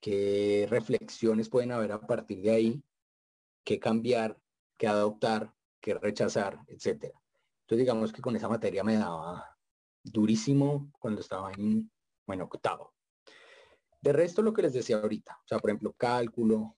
[0.00, 2.84] qué reflexiones pueden haber a partir de ahí,
[3.64, 4.40] qué cambiar,
[4.78, 7.20] qué adoptar, qué rechazar, etcétera.
[7.62, 9.58] Entonces digamos que con esa materia me daba
[10.02, 11.90] durísimo cuando estaba en,
[12.26, 12.94] bueno, octavo.
[14.00, 16.76] De resto lo que les decía ahorita, o sea, por ejemplo, cálculo,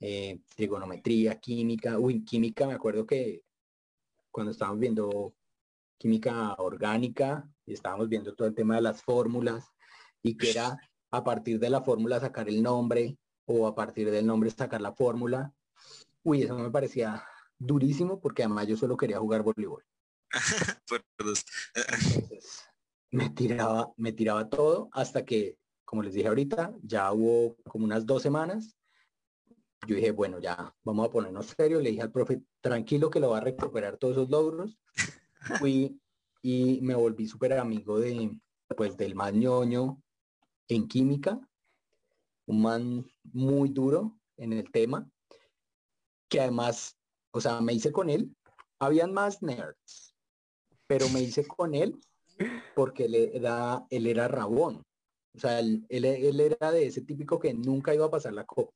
[0.00, 1.98] eh, trigonometría, química.
[1.98, 3.42] Uy, química, me acuerdo que
[4.30, 5.34] cuando estábamos viendo
[5.98, 9.72] química orgánica y estábamos viendo todo el tema de las fórmulas
[10.22, 10.78] y que era
[11.10, 14.92] a partir de la fórmula sacar el nombre o a partir del nombre sacar la
[14.92, 15.54] fórmula.
[16.22, 17.24] Uy, eso me parecía
[17.58, 19.84] durísimo porque además yo solo quería jugar voleibol.
[23.10, 28.04] me tiraba, me tiraba todo hasta que, como les dije ahorita, ya hubo como unas
[28.04, 28.76] dos semanas
[29.86, 31.80] yo dije, bueno, ya vamos a ponernos serio.
[31.80, 34.78] Le dije al profe, tranquilo que lo va a recuperar todos esos logros.
[35.64, 36.00] Fui
[36.42, 38.38] y me volví súper amigo de,
[38.76, 40.02] pues, del más ñoño
[40.68, 41.40] en química.
[42.46, 45.08] Un man muy duro en el tema.
[46.28, 46.98] Que además,
[47.32, 48.34] o sea, me hice con él.
[48.78, 50.14] Habían más nerds,
[50.86, 51.98] pero me hice con él
[52.74, 54.84] porque él era, él era rabón.
[55.36, 58.72] O sea, él, él, era de ese típico que nunca iba a pasar la copa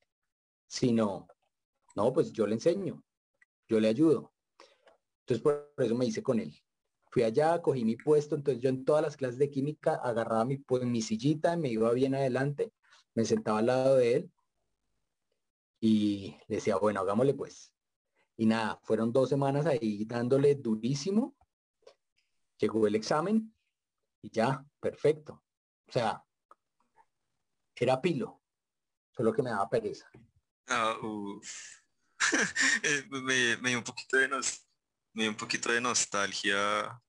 [0.70, 1.26] sino,
[1.96, 3.02] no, pues yo le enseño,
[3.68, 4.32] yo le ayudo.
[5.22, 6.54] Entonces por eso me hice con él.
[7.10, 10.58] Fui allá, cogí mi puesto, entonces yo en todas las clases de química agarraba mi,
[10.58, 12.72] pues, mi sillita, me iba bien adelante,
[13.14, 14.32] me sentaba al lado de él
[15.80, 17.74] y le decía, bueno, hagámosle pues.
[18.36, 21.34] Y nada, fueron dos semanas ahí dándole durísimo.
[22.58, 23.52] Llegó el examen
[24.22, 25.42] y ya, perfecto.
[25.88, 26.24] O sea,
[27.80, 28.42] era pilo,
[29.10, 30.10] solo que me daba pereza.
[30.68, 30.96] Ah,
[32.82, 37.00] eh, me, dio un poquito de me dio un poquito de nostalgia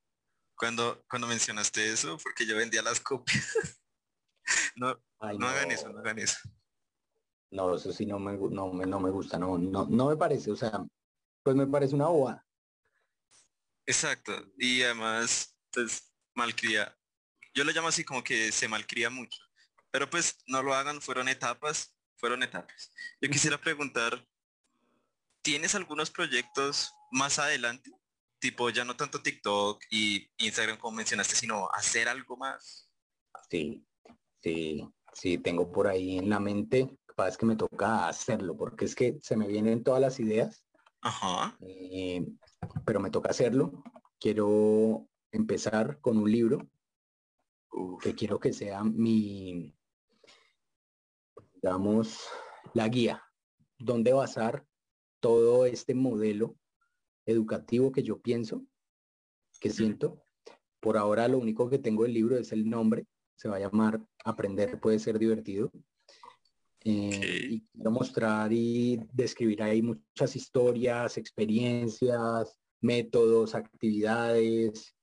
[0.56, 3.80] cuando, cuando mencionaste eso, porque yo vendía las copias.
[4.76, 4.96] no,
[5.38, 6.38] no, hagan eso, no hagan eso.
[7.52, 10.56] No, eso sí no me, no, no me gusta, no, no, no me parece, o
[10.56, 10.86] sea,
[11.44, 12.46] pues me parece una boba.
[13.86, 16.98] Exacto, y además, pues, malcría.
[17.54, 19.42] Yo lo llamo así como que se malcría mucho.
[19.92, 22.94] Pero pues no lo hagan, fueron etapas fueron etapas.
[23.20, 24.24] Yo quisiera preguntar,
[25.42, 27.92] ¿tienes algunos proyectos más adelante?
[28.40, 32.90] Tipo, ya no tanto TikTok y Instagram como mencionaste, sino hacer algo más.
[33.50, 33.84] Sí,
[34.42, 36.96] sí, sí, tengo por ahí en la mente,
[37.28, 40.66] es que me toca hacerlo, porque es que se me vienen todas las ideas.
[41.02, 41.58] Ajá.
[41.62, 42.26] Eh,
[42.86, 43.84] pero me toca hacerlo.
[44.20, 46.70] Quiero empezar con un libro
[48.00, 49.76] que quiero que sea mi,
[51.62, 52.28] damos
[52.74, 53.24] la guía,
[53.78, 54.66] donde basar
[55.20, 56.56] todo este modelo
[57.26, 58.66] educativo que yo pienso,
[59.60, 60.24] que siento.
[60.80, 64.04] Por ahora lo único que tengo del libro es el nombre, se va a llamar
[64.24, 65.72] Aprender puede ser divertido.
[66.84, 74.96] Eh, y quiero mostrar y describir ahí muchas historias, experiencias, métodos, actividades,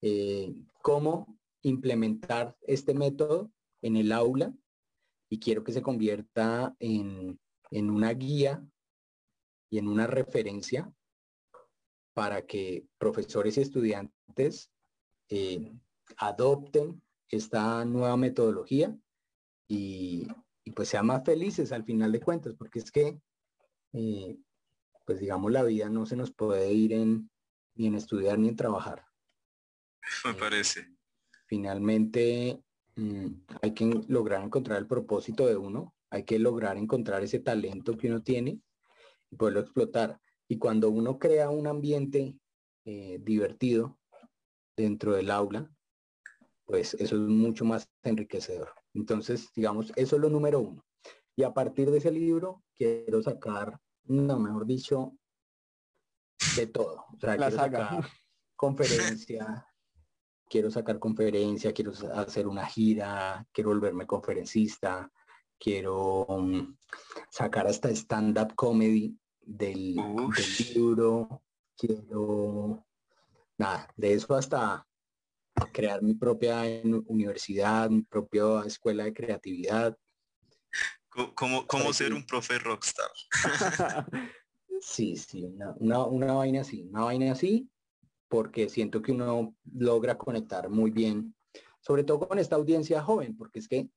[0.00, 3.52] eh, cómo implementar este método
[3.82, 4.54] en el aula
[5.28, 7.38] y quiero que se convierta en,
[7.70, 8.64] en una guía
[9.70, 10.92] y en una referencia
[12.14, 14.70] para que profesores y estudiantes
[15.28, 15.72] eh,
[16.16, 18.96] adopten esta nueva metodología
[19.68, 20.26] y,
[20.74, 23.20] pues sean más felices al final de cuentas, porque es que,
[23.92, 24.38] eh,
[25.04, 27.30] pues digamos, la vida no se nos puede ir en,
[27.74, 29.04] ni en estudiar ni en trabajar.
[30.24, 30.88] Me parece.
[31.46, 32.62] Finalmente,
[33.62, 38.08] hay que lograr encontrar el propósito de uno, hay que lograr encontrar ese talento que
[38.08, 38.60] uno tiene
[39.30, 40.20] y poderlo explotar.
[40.48, 42.38] Y cuando uno crea un ambiente
[42.84, 43.98] eh, divertido
[44.76, 45.70] dentro del aula,
[46.64, 48.72] pues eso es mucho más enriquecedor.
[48.94, 50.84] Entonces, digamos, eso es lo número uno.
[51.36, 55.16] Y a partir de ese libro quiero sacar, no, mejor dicho,
[56.56, 57.04] de todo.
[57.14, 58.04] O sea, quiero sacar
[58.56, 59.66] conferencia,
[60.48, 65.10] quiero sacar conferencia, quiero hacer una gira, quiero volverme conferencista,
[65.58, 66.76] quiero um,
[67.30, 71.42] sacar hasta stand-up comedy del, del, libro,
[71.76, 72.84] quiero,
[73.58, 74.86] nada, de eso hasta
[75.72, 76.62] crear mi propia
[77.06, 79.96] universidad, mi propia escuela de creatividad.
[81.34, 83.10] ¿Cómo, cómo ser un profe rockstar?
[84.80, 85.44] sí, sí,
[85.80, 87.70] una, una, vaina así, una vaina así,
[88.28, 91.34] porque siento que uno logra conectar muy bien,
[91.80, 93.88] sobre todo con esta audiencia joven, porque es que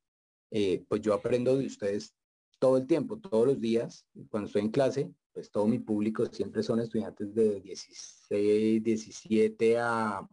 [0.51, 2.15] eh, pues yo aprendo de ustedes
[2.59, 6.63] todo el tiempo, todos los días, cuando estoy en clase, pues todo mi público siempre
[6.63, 10.27] son estudiantes de 16, 17 a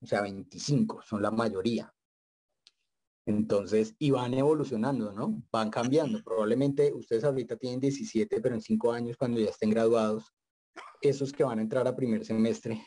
[0.00, 1.92] o sea, 25, son la mayoría.
[3.26, 5.42] Entonces, y van evolucionando, ¿no?
[5.50, 6.22] Van cambiando.
[6.22, 10.32] Probablemente ustedes ahorita tienen 17, pero en cinco años, cuando ya estén graduados,
[11.00, 12.80] esos que van a entrar a primer semestre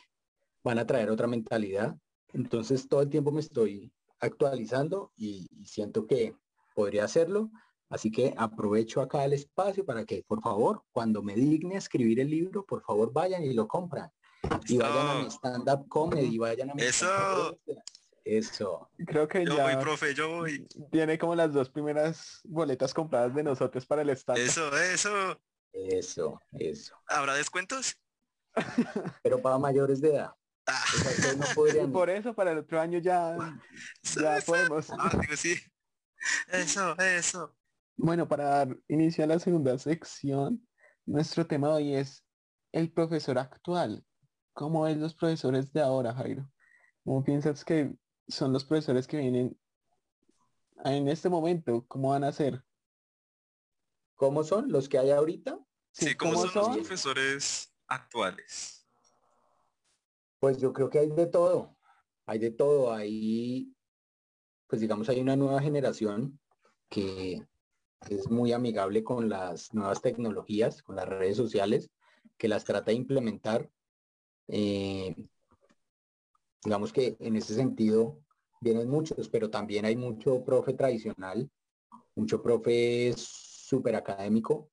[0.62, 1.96] van a traer otra mentalidad.
[2.32, 6.34] Entonces, todo el tiempo me estoy actualizando y, y siento que
[6.74, 7.50] podría hacerlo.
[7.88, 12.20] Así que aprovecho acá el espacio para que, por favor, cuando me digne a escribir
[12.20, 14.12] el libro, por favor vayan y lo compran
[14.66, 17.58] y vayan a mi stand-up comedy, vayan a mi Eso.
[18.24, 18.90] Eso.
[19.06, 20.66] Creo que yo ya voy, profe, yo voy.
[20.92, 24.38] Tiene como las dos primeras boletas compradas de nosotros para el stand.
[24.38, 25.40] Eso, eso.
[25.72, 26.94] Eso, eso.
[27.06, 27.96] ¿Habrá descuentos?
[29.22, 30.32] Pero para mayores de edad.
[30.70, 30.84] Ah.
[31.36, 31.92] no podrían...
[31.92, 33.36] Por eso para el otro año ya,
[34.02, 34.90] ya podemos.
[34.90, 35.56] Ah, digo, sí.
[36.48, 37.56] Eso, eso.
[37.96, 40.66] Bueno, para dar inicio a la segunda sección,
[41.06, 42.24] nuestro tema de hoy es
[42.72, 44.04] el profesor actual.
[44.52, 46.50] ¿Cómo ves los profesores de ahora, Jairo?
[47.04, 47.92] ¿Cómo piensas que
[48.28, 49.58] son los profesores que vienen
[50.84, 51.84] en este momento?
[51.88, 52.62] ¿Cómo van a ser?
[54.16, 55.58] ¿Cómo son los que hay ahorita?
[55.92, 58.79] Sí, ¿cómo, son, los profesores actuales?
[60.40, 61.76] Pues yo creo que hay de todo.
[62.26, 62.92] Hay de todo.
[62.92, 63.72] Hay,
[64.66, 66.40] pues digamos, hay una nueva generación
[66.88, 67.46] que
[68.08, 71.90] es muy amigable con las nuevas tecnologías, con las redes sociales,
[72.36, 73.70] que las trata de implementar
[74.52, 75.14] eh,
[76.64, 78.18] digamos que en ese sentido
[78.60, 81.48] vienen muchos, pero también hay mucho profe tradicional,
[82.16, 84.68] mucho profe súper académico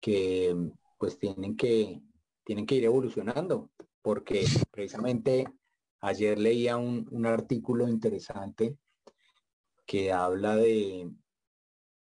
[0.00, 0.54] que
[0.98, 2.00] pues tienen que,
[2.44, 3.70] tienen que ir evolucionando,
[4.02, 5.46] porque precisamente
[6.00, 8.76] ayer leía un, un artículo interesante
[9.86, 11.10] que habla de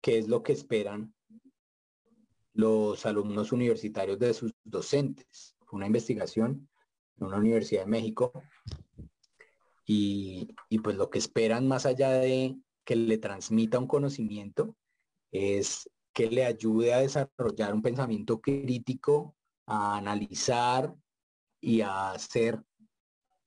[0.01, 1.13] qué es lo que esperan
[2.53, 5.55] los alumnos universitarios de sus docentes.
[5.71, 6.69] Una investigación
[7.17, 8.31] en una universidad de México
[9.85, 10.53] y,
[10.83, 14.75] pues lo que esperan más allá de que le transmita un conocimiento
[15.31, 20.95] es que le ayude a desarrollar un pensamiento crítico, a analizar
[21.63, 22.61] y a ser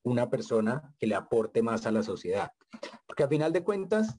[0.02, 2.50] una persona que le aporte más a la sociedad.
[3.07, 4.16] Porque al final de cuentas,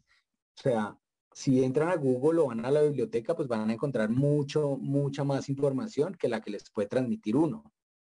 [0.56, 0.98] o sea,
[1.34, 5.24] si entran a Google o van a la biblioteca, pues van a encontrar mucho, mucha
[5.24, 7.64] más información que la que les puede transmitir uno.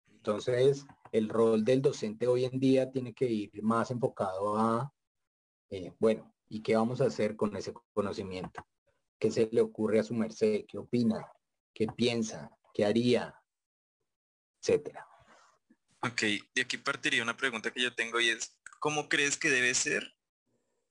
[0.07, 4.91] Entonces, el rol del docente hoy en día tiene que ir más enfocado a,
[5.69, 8.65] eh, bueno, ¿y qué vamos a hacer con ese conocimiento?
[9.19, 10.65] ¿Qué se le ocurre a su merced?
[10.67, 11.31] ¿Qué opina?
[11.73, 12.49] ¿Qué piensa?
[12.73, 13.35] ¿Qué haría?
[14.59, 15.07] Etcétera.
[16.05, 16.21] Ok,
[16.53, 20.13] de aquí partiría una pregunta que yo tengo y es, ¿cómo crees que debe ser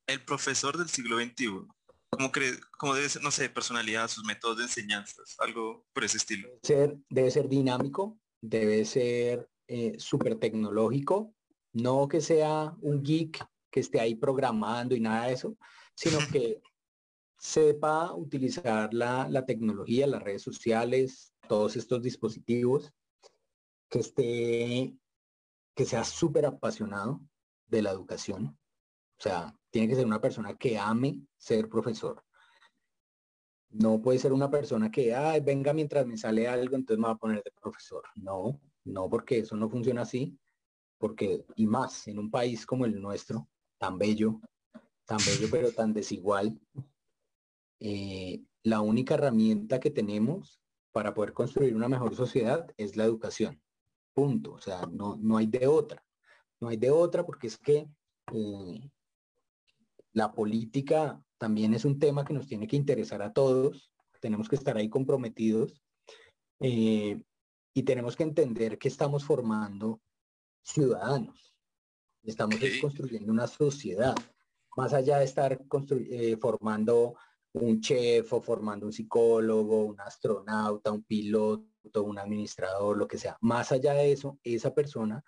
[0.08, 1.66] el profesor del siglo XXI?
[2.10, 6.16] ¿Cómo crees, cómo debe ser, no sé, personalidad, sus métodos de enseñanzas, algo por ese
[6.16, 6.48] estilo?
[6.62, 11.32] Ser, debe ser dinámico, debe ser eh, súper tecnológico,
[11.72, 15.56] no que sea un geek que esté ahí programando y nada de eso,
[15.94, 16.60] sino que
[17.38, 22.92] sepa utilizar la, la tecnología, las redes sociales, todos estos dispositivos,
[23.90, 24.94] que esté,
[25.74, 27.20] que sea súper apasionado
[27.66, 28.56] de la educación.
[29.18, 32.22] O sea, tiene que ser una persona que ame ser profesor.
[33.70, 37.14] No puede ser una persona que, ay, venga mientras me sale algo, entonces me va
[37.14, 38.04] a poner de profesor.
[38.14, 40.38] No, no, porque eso no funciona así.
[40.98, 43.48] Porque, y más, en un país como el nuestro,
[43.78, 44.40] tan bello,
[45.04, 46.58] tan bello pero tan desigual,
[47.80, 50.60] eh, la única herramienta que tenemos
[50.92, 53.60] para poder construir una mejor sociedad es la educación.
[54.14, 54.52] Punto.
[54.52, 56.02] O sea, no, no hay de otra.
[56.60, 57.88] No hay de otra porque es que
[58.32, 58.90] eh,
[60.12, 63.92] la política también es un tema que nos tiene que interesar a todos.
[64.20, 65.82] Tenemos que estar ahí comprometidos.
[66.60, 67.20] Eh,
[67.74, 70.00] y tenemos que entender que estamos formando
[70.62, 71.54] ciudadanos.
[72.22, 74.14] Estamos construyendo una sociedad.
[74.76, 75.60] Más allá de estar
[75.90, 77.16] eh, formando
[77.52, 83.36] un chef o formando un psicólogo, un astronauta, un piloto, un administrador, lo que sea.
[83.40, 85.24] Más allá de eso, esa persona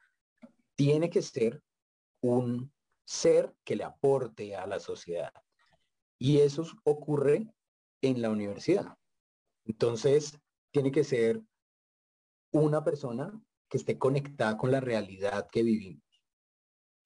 [0.75, 1.63] tiene que ser
[2.21, 2.73] un
[3.05, 5.33] ser que le aporte a la sociedad.
[6.19, 7.47] Y eso ocurre
[8.03, 8.97] en la universidad.
[9.65, 10.39] Entonces,
[10.73, 11.43] tiene que ser
[12.53, 13.33] una persona
[13.69, 16.05] que esté conectada con la realidad que vivimos.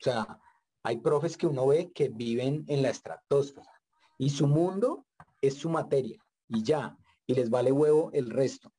[0.00, 0.40] O sea,
[0.82, 3.70] hay profes que uno ve que viven en la estratosfera
[4.18, 5.06] y su mundo
[5.40, 6.96] es su materia y ya,
[7.26, 8.72] y les vale huevo el resto.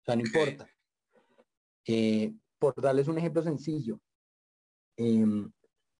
[0.00, 0.68] O sea, no importa.
[1.86, 4.00] Eh, por darles un ejemplo sencillo,
[4.96, 5.50] em,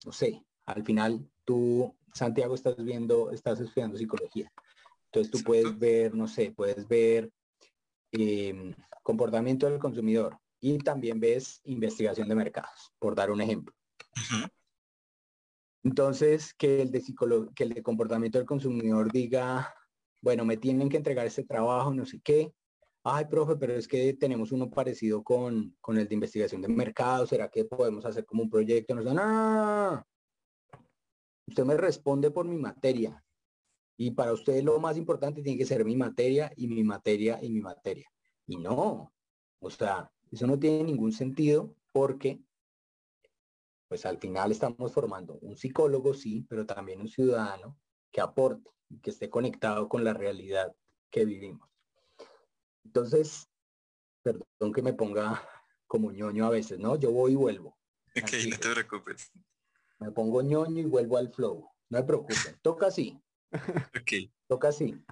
[0.05, 4.53] no sé, al final tú, Santiago, estás viendo, estás estudiando psicología.
[5.07, 7.31] Entonces tú puedes ver, no sé, puedes ver
[8.13, 13.75] em, comportamiento del consumidor y también ves investigación de mercados, por dar un ejemplo.
[15.83, 17.03] Entonces, que el de
[17.55, 19.75] que el de comportamiento del consumidor diga,
[20.21, 22.53] bueno, me tienen que entregar este trabajo, no sé qué.
[23.03, 27.27] Ay, profe, pero es que tenemos uno parecido con, con el de investigación de mercado.
[27.27, 28.95] ¿Será que podemos hacer como un proyecto?
[28.95, 30.07] Nos dan, ah,
[31.47, 33.25] usted me responde por mi materia.
[33.97, 37.51] Y para usted lo más importante tiene que ser mi materia y mi materia y
[37.51, 38.11] mi materia.
[38.47, 39.13] Y no,
[39.61, 42.41] o sea, eso no tiene ningún sentido porque
[43.89, 47.77] pues al final estamos formando un psicólogo, sí, pero también un ciudadano
[48.13, 48.71] que aporte
[49.03, 50.75] que esté conectado con la realidad
[51.11, 51.70] que vivimos.
[52.85, 53.49] Entonces,
[54.23, 55.43] perdón que me ponga
[55.87, 56.97] como ñoño a veces, ¿no?
[56.97, 57.77] Yo voy y vuelvo.
[58.17, 59.31] Ok, no te preocupes.
[59.99, 61.69] Me pongo ñoño y vuelvo al flow.
[61.89, 62.59] No me preocupen.
[62.63, 63.21] Toca así.
[63.53, 64.33] ok.
[64.47, 65.05] Toca así.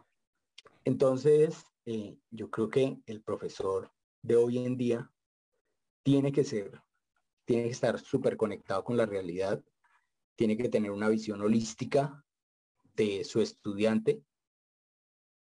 [0.84, 3.92] Entonces, eh, yo creo que el profesor
[4.22, 5.12] de hoy en día
[6.02, 6.80] tiene que ser,
[7.44, 9.62] tiene que estar súper conectado con la realidad,
[10.36, 12.24] tiene que tener una visión holística
[12.94, 14.22] de su estudiante.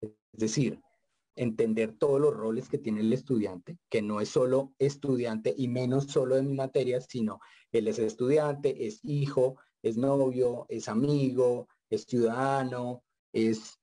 [0.01, 0.81] Es decir,
[1.37, 6.07] entender todos los roles que tiene el estudiante, que no es solo estudiante y menos
[6.07, 12.05] solo de mi materia, sino él es estudiante, es hijo, es novio, es amigo, es
[12.05, 13.03] ciudadano,
[13.33, 13.79] es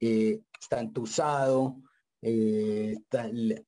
[0.00, 1.76] eh, está entusado,
[2.22, 2.96] eh,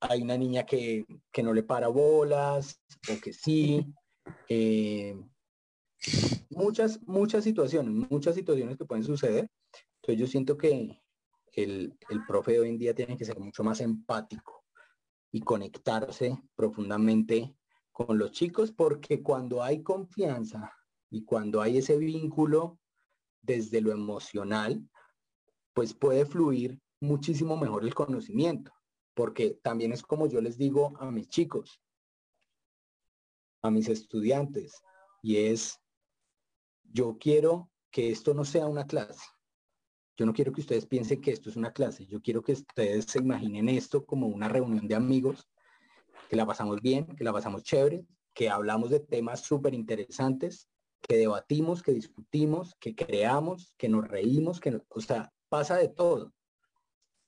[0.00, 2.80] hay una niña que, que, no le para bolas
[3.10, 3.86] o que sí.
[4.48, 5.14] Eh,
[6.50, 9.48] muchas, muchas situaciones, muchas situaciones que pueden suceder.
[9.96, 11.01] Entonces yo siento que
[11.52, 14.64] el, el profe hoy en día tiene que ser mucho más empático
[15.30, 17.56] y conectarse profundamente
[17.90, 20.72] con los chicos porque cuando hay confianza
[21.10, 22.78] y cuando hay ese vínculo
[23.42, 24.88] desde lo emocional,
[25.74, 28.72] pues puede fluir muchísimo mejor el conocimiento,
[29.14, 31.82] porque también es como yo les digo a mis chicos,
[33.62, 34.80] a mis estudiantes,
[35.22, 35.78] y es
[36.84, 39.24] yo quiero que esto no sea una clase.
[40.16, 42.06] Yo no quiero que ustedes piensen que esto es una clase.
[42.06, 45.48] Yo quiero que ustedes se imaginen esto como una reunión de amigos,
[46.28, 48.04] que la pasamos bien, que la pasamos chévere,
[48.34, 50.68] que hablamos de temas súper interesantes,
[51.00, 56.32] que debatimos, que discutimos, que creamos, que nos reímos, que o sea, pasa de todo.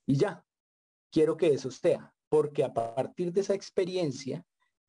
[0.05, 0.45] Y ya,
[1.11, 4.45] quiero que eso sea, porque a partir de esa experiencia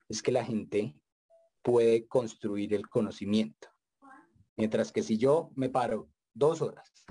[0.08, 0.94] es que la gente
[1.62, 3.68] puede construir el conocimiento.
[4.56, 7.04] Mientras que si yo me paro dos horas,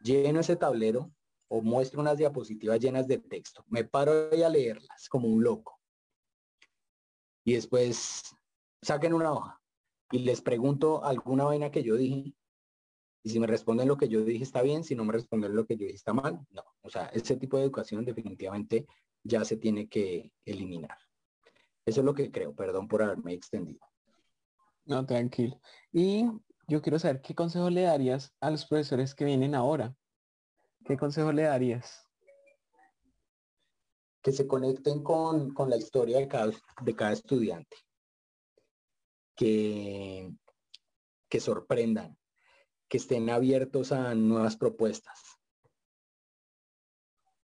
[0.00, 1.12] lleno ese tablero
[1.48, 5.78] o muestro unas diapositivas llenas de texto, me paro a leerlas como un loco.
[7.44, 8.34] Y después
[8.82, 9.60] saquen una hoja
[10.10, 12.34] y les pregunto alguna vaina que yo dije.
[13.24, 15.66] Y si me responden lo que yo dije está bien, si no me responden lo
[15.66, 16.62] que yo dije está mal, no.
[16.82, 18.86] O sea, ese tipo de educación definitivamente
[19.24, 20.96] ya se tiene que eliminar.
[21.84, 23.80] Eso es lo que creo, perdón por haberme extendido.
[24.84, 25.60] No, tranquilo.
[25.92, 26.26] Y
[26.68, 29.96] yo quiero saber qué consejo le darías a los profesores que vienen ahora.
[30.84, 32.06] ¿Qué consejo le darías?
[34.22, 36.52] Que se conecten con, la historia de cada,
[36.82, 37.76] de cada estudiante.
[39.34, 40.30] que,
[41.30, 42.18] que sorprendan,
[42.86, 45.22] que estén abiertos a nuevas propuestas,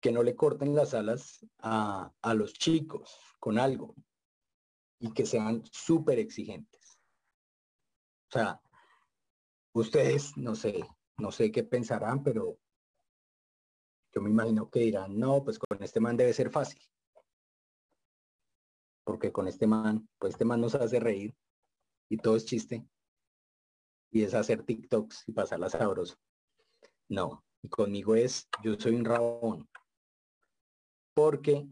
[0.00, 3.94] que no le corten las alas a, a los chicos con algo
[4.98, 6.98] y que sean súper exigentes.
[8.28, 8.60] O sea,
[9.80, 12.58] ustedes, no sé, no sé qué pensarán, pero
[14.12, 16.80] yo me imagino que dirán, no, pues con este man debe ser fácil.
[19.04, 21.36] Porque con este man, pues este man nos hace reír
[22.08, 22.86] y todo es chiste.
[24.10, 26.16] Y es hacer TikToks y pasarla sabroso.
[27.08, 29.68] No, y conmigo es, yo soy un rabón.
[31.14, 31.68] Porque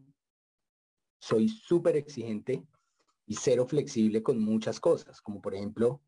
[1.20, 2.66] soy súper exigente
[3.26, 6.02] y cero flexible con muchas cosas, como por ejemplo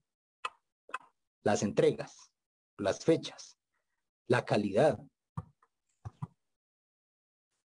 [1.47, 2.32] las entregas,
[2.76, 3.57] las fechas,
[4.26, 4.99] la calidad.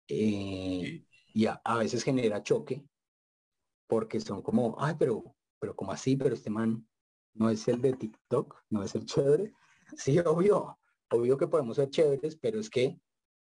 [0.10, 2.86] Eh, y a, veces genera choque
[3.88, 5.24] porque son como, ay, pero,
[5.58, 6.86] pero como así, pero este man
[7.34, 9.54] no es el de TikTok, no es el chévere.
[9.98, 10.78] Sí, obvio,
[11.10, 13.00] obvio que podemos ser chéveres, pero es que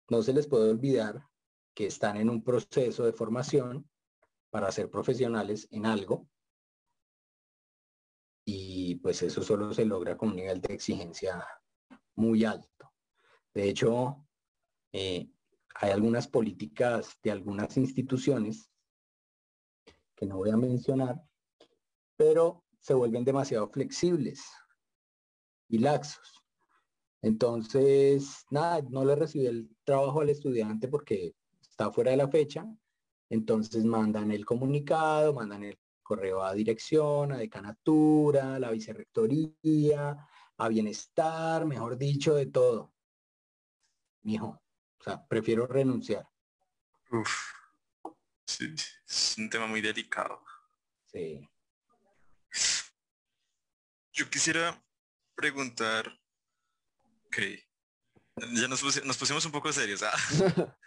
[0.09, 1.27] no se les puede olvidar
[1.75, 3.87] que están en un proceso de formación
[4.49, 6.27] para ser profesionales en algo.
[8.49, 11.45] Y pues eso solo se logra con un nivel de exigencia
[12.15, 12.93] muy alto.
[13.53, 14.25] De hecho,
[14.93, 15.29] eh,
[15.75, 18.71] hay algunas políticas de algunas instituciones
[20.15, 21.21] que no voy a mencionar,
[22.15, 24.45] pero se vuelven demasiado flexibles
[25.67, 26.41] y laxos.
[27.21, 32.65] Entonces, nada, no le recibí el trabajo al estudiante porque está fuera de la fecha
[33.29, 35.77] entonces mandan el comunicado, mandan el
[36.07, 40.15] correo a dirección, a decanatura, a la vicerrectoría,
[40.55, 42.93] a bienestar, mejor dicho, de todo.
[44.21, 44.47] Mijo,
[44.99, 46.25] o sea, prefiero renunciar.
[47.11, 47.29] Uf,
[48.45, 48.73] sí,
[49.05, 50.41] es un tema muy delicado.
[51.11, 51.49] Sí.
[54.13, 54.81] Yo quisiera
[55.35, 56.07] preguntar,
[57.25, 57.37] ok,
[58.53, 60.13] ya nos, pusimos un poco serios, ¿ah?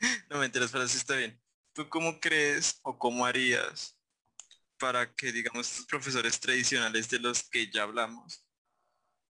[0.28, 1.40] no me enteras, pero sí está bien.
[1.72, 3.99] ¿Tú cómo crees o cómo harías
[4.80, 8.44] para que, digamos, estos profesores tradicionales de los que ya hablamos,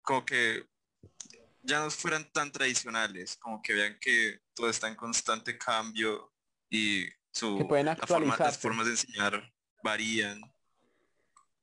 [0.02, 0.64] como que
[1.62, 6.32] ya no fueran tan tradicionales, como que vean que todo está en constante cambio
[6.70, 7.66] y su,
[8.38, 10.40] las formas de enseñar varían.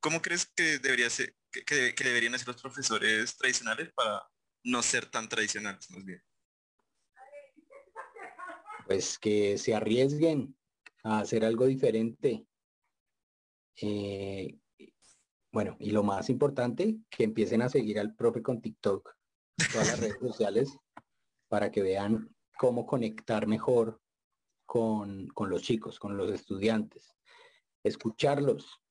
[0.00, 4.28] ¿Cómo crees que debería ser, que, que deberían ser los profesores tradicionales para
[4.64, 6.22] no ser tan tradicionales, más bien?
[8.86, 10.56] Pues que se arriesguen,
[11.02, 12.46] a hacer algo diferente.
[13.80, 14.58] Eh,
[15.52, 19.14] bueno, y lo más importante, que empiecen a seguir al profe con TikTok,
[19.72, 20.78] todas las redes sociales,
[21.48, 24.00] para que vean cómo conectar mejor
[24.66, 27.14] con, con los chicos, con los estudiantes.
[27.84, 28.82] Escucharlos,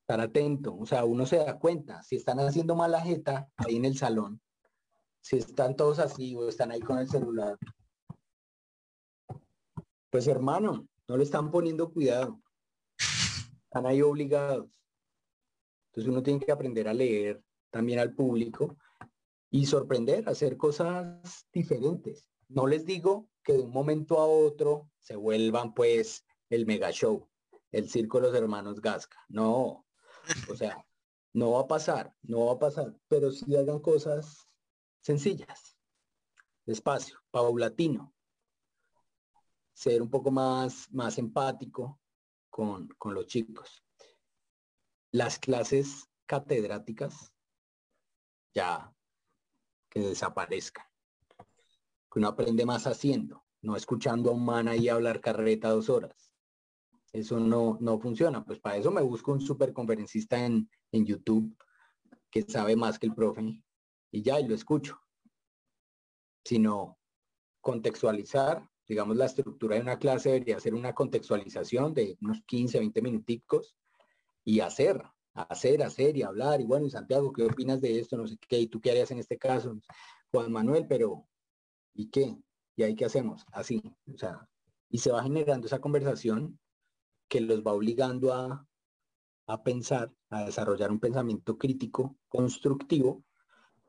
[0.00, 0.76] estar atento.
[0.76, 4.40] O sea, uno se da cuenta, si están haciendo mala jeta ahí en el salón,
[5.22, 7.58] si están todos así o están ahí con el celular,
[10.10, 12.40] pues hermano, no le están poniendo cuidado.
[13.74, 14.70] Están ahí obligados.
[15.88, 18.76] Entonces uno tiene que aprender a leer también al público
[19.50, 22.30] y sorprender, hacer cosas diferentes.
[22.46, 27.28] No les digo que de un momento a otro se vuelvan pues el mega show,
[27.72, 29.18] el circo de los hermanos Gasca.
[29.26, 29.84] No,
[30.48, 30.86] o sea,
[31.32, 34.48] no va a pasar, no va a pasar, pero sí hagan cosas
[35.00, 35.76] sencillas,
[36.64, 38.14] despacio, paulatino,
[39.72, 41.98] ser un poco más, más empático
[42.54, 43.82] con, los chicos.
[45.10, 47.34] Las clases catedráticas
[48.54, 48.94] ya
[49.90, 50.86] que desaparezcan.
[51.36, 56.32] Que uno aprende más haciendo, no escuchando a un man ahí hablar carreta dos horas.
[57.12, 58.44] Eso no, no funciona.
[58.44, 61.56] Pues para eso me busco un super conferencista en, en YouTube
[62.30, 63.64] que sabe más que el profe
[64.12, 65.00] y ya, y lo escucho.
[66.44, 67.00] Sino
[67.60, 73.02] contextualizar digamos, la estructura de una clase debería ser una contextualización de unos 15, 20
[73.02, 73.76] minuticos
[74.44, 76.60] y hacer, hacer, hacer y hablar.
[76.60, 78.16] Y bueno, Santiago, ¿qué opinas de esto?
[78.16, 79.78] No sé qué, ¿y tú qué harías en este caso?
[80.30, 81.26] Juan Manuel, pero
[81.94, 82.36] ¿y qué?
[82.76, 83.44] ¿Y ahí qué hacemos?
[83.52, 83.82] Así,
[84.12, 84.48] o sea,
[84.90, 86.58] y se va generando esa conversación
[87.28, 88.66] que los va obligando a,
[89.46, 93.24] a pensar, a desarrollar un pensamiento crítico, constructivo,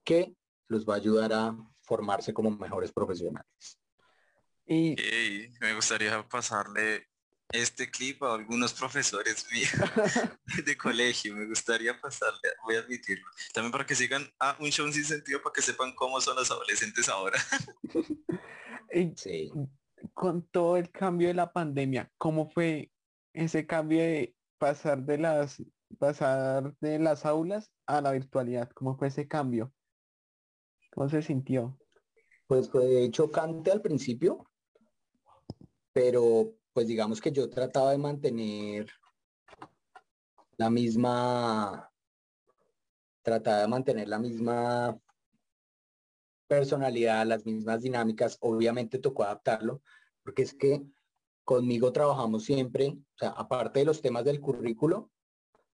[0.04, 0.36] que
[0.68, 3.80] los va a ayudar a formarse como mejores profesionales.
[4.68, 4.96] Y
[5.62, 7.08] me gustaría pasarle
[7.52, 9.72] este clip a algunos profesores míos
[10.66, 11.36] de colegio.
[11.36, 13.26] Me gustaría pasarle, voy a admitirlo.
[13.54, 16.50] También para que sigan a un show sin sentido para que sepan cómo son los
[16.52, 17.40] adolescentes ahora.
[19.16, 19.52] sí.
[20.14, 22.92] Con todo el cambio de la pandemia, ¿cómo fue
[23.34, 25.64] ese cambio de pasar de las
[26.00, 28.70] pasar de las aulas a la virtualidad?
[28.72, 29.74] ¿Cómo fue ese cambio?
[30.92, 31.80] ¿Cómo se sintió?
[32.48, 34.46] Pues fue chocante al principio,
[35.96, 38.92] pero pues digamos que yo trataba de mantener
[40.58, 41.90] la misma,
[43.22, 45.00] trataba de mantener la misma
[46.48, 49.82] personalidad, las mismas dinámicas, obviamente tocó adaptarlo,
[50.22, 50.84] porque es que
[51.46, 55.10] conmigo trabajamos siempre, o sea, aparte de los temas del currículo,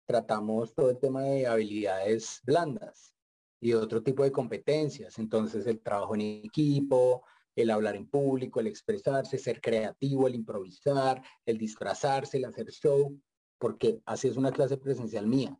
[0.05, 3.15] tratamos todo el tema de habilidades blandas
[3.61, 5.17] y otro tipo de competencias.
[5.17, 7.23] Entonces, el trabajo en equipo,
[7.61, 13.19] el hablar en público, el expresarse, ser creativo, el improvisar, el disfrazarse, el hacer show,
[13.57, 15.57] porque así es una clase presencial mía.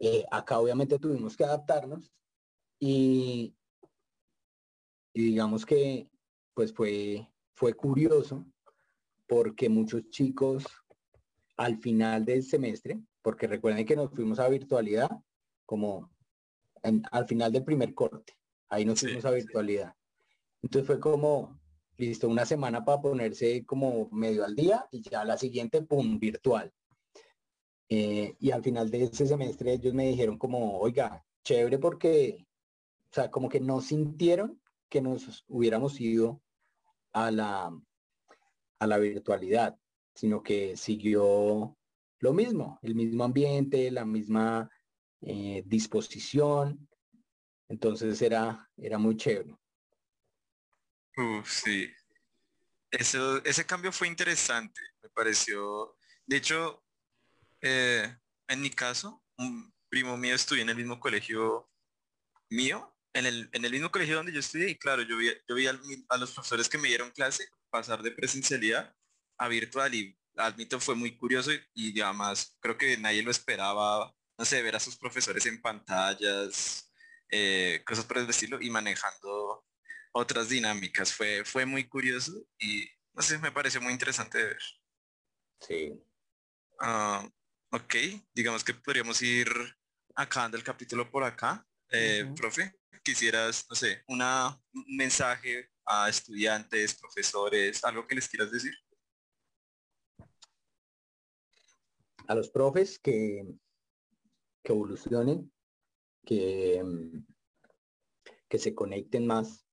[0.00, 2.12] Eh, acá obviamente tuvimos que adaptarnos
[2.78, 3.54] y,
[5.12, 6.08] y digamos que
[6.54, 8.46] pues fue, fue curioso
[9.26, 10.64] porque muchos chicos
[11.56, 15.10] al final del semestre, porque recuerden que nos fuimos a virtualidad
[15.66, 16.10] como
[16.82, 18.34] al final del primer corte,
[18.68, 19.97] ahí nos fuimos a virtualidad.
[20.62, 21.60] Entonces fue como,
[21.96, 26.72] listo, una semana para ponerse como medio al día y ya la siguiente, pum, virtual.
[27.88, 32.46] Eh, y al final de ese semestre ellos me dijeron como, oiga, chévere porque,
[33.10, 36.42] o sea, como que no sintieron que nos hubiéramos ido
[37.12, 37.72] a la,
[38.78, 39.78] a la virtualidad,
[40.14, 41.76] sino que siguió
[42.20, 44.70] lo mismo, el mismo ambiente, la misma
[45.20, 46.88] eh, disposición.
[47.68, 49.56] Entonces era, era muy chévere.
[51.44, 51.92] Sí.
[52.90, 55.96] Eso, ese cambio fue interesante, me pareció.
[56.26, 56.82] De hecho,
[57.60, 58.16] eh,
[58.48, 61.70] en mi caso, un primo mío estudió en el mismo colegio
[62.50, 65.54] mío, en el, en el mismo colegio donde yo estudié, y claro, yo vi, yo
[65.54, 68.94] vi a los profesores que me dieron clase pasar de presencialidad
[69.38, 74.44] a virtual y admito fue muy curioso y, además creo que nadie lo esperaba, no
[74.44, 76.90] sé, ver a sus profesores en pantallas,
[77.30, 79.67] eh, cosas por el estilo y manejando
[80.12, 81.12] otras dinámicas.
[81.12, 84.62] Fue, fue muy curioso y no sé, me pareció muy interesante de ver.
[85.60, 85.92] Sí.
[86.80, 87.28] Ah,
[87.72, 87.94] ok,
[88.32, 89.48] digamos que podríamos ir
[90.14, 91.66] acabando el capítulo por acá.
[91.90, 98.52] Eh, profe, quisieras, no sé, una, un mensaje a estudiantes, profesores, algo que les quieras
[98.52, 98.74] decir.
[102.26, 103.42] A los profes que,
[104.62, 105.50] que evolucionen,
[106.26, 106.82] que,
[108.48, 109.67] que se conecten más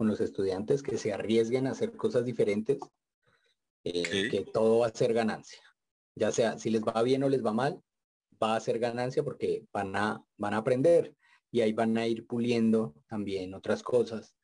[0.00, 2.78] con los estudiantes, que se arriesguen a hacer cosas diferentes,
[3.84, 5.60] eh, que todo va a ser ganancia.
[6.14, 7.82] Ya sea si les va bien o les va mal,
[8.42, 11.14] va a ser ganancia porque van a, van a aprender
[11.50, 14.34] y ahí van a ir puliendo también otras cosas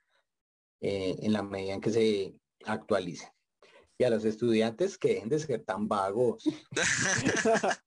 [0.83, 2.35] eh, en la medida en que se
[2.67, 3.31] actualicen.
[3.97, 6.45] Y a los estudiantes que dejen de ser tan vagos.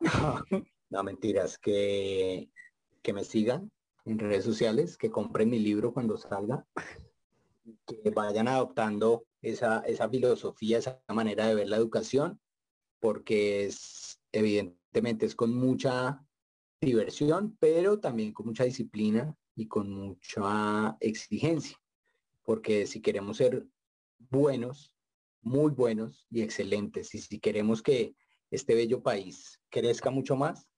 [0.90, 2.50] no, mentiras, que,
[3.00, 3.72] que me sigan
[4.06, 6.66] en redes sociales, que compren mi libro cuando salga,
[7.86, 12.40] que vayan adoptando esa, esa filosofía, esa manera de ver la educación,
[13.00, 16.24] porque es evidentemente es con mucha
[16.80, 21.76] diversión, pero también con mucha disciplina y con mucha exigencia,
[22.42, 23.66] porque si queremos ser
[24.30, 24.92] buenos,
[25.42, 28.14] muy buenos y excelentes, y si queremos que
[28.50, 30.68] este bello país crezca mucho más,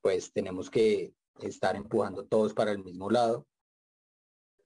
[0.00, 3.46] pues tenemos que estar empujando todos para el mismo lado,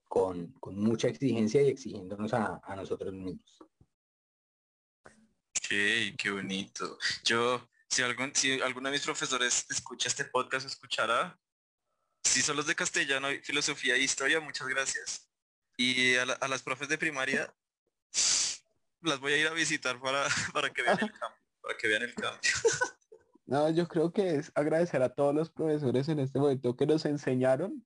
[0.08, 3.58] con, mucha exigencia y exigiéndonos a, nosotros mismos.
[5.68, 6.98] qué bonito.
[7.24, 11.38] Yo, si, algún, si alguno de mis profesores escucha este podcast, escuchará,
[12.22, 15.30] si son los de castellano, filosofía e historia, muchas gracias.
[15.76, 17.54] Y a, las profes de primaria,
[19.02, 22.02] las voy a ir a visitar para, para que vean el cambio, para que vean
[22.02, 22.50] el cambio.
[23.46, 27.04] No, yo creo que es agradecer a todos los profesores en este momento que nos
[27.04, 27.84] enseñaron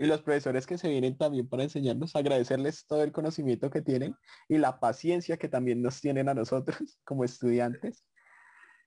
[0.00, 4.16] y los profesores que se vienen también para enseñarnos, agradecerles todo el conocimiento que tienen
[4.48, 8.04] y la paciencia que también nos tienen a nosotros como estudiantes,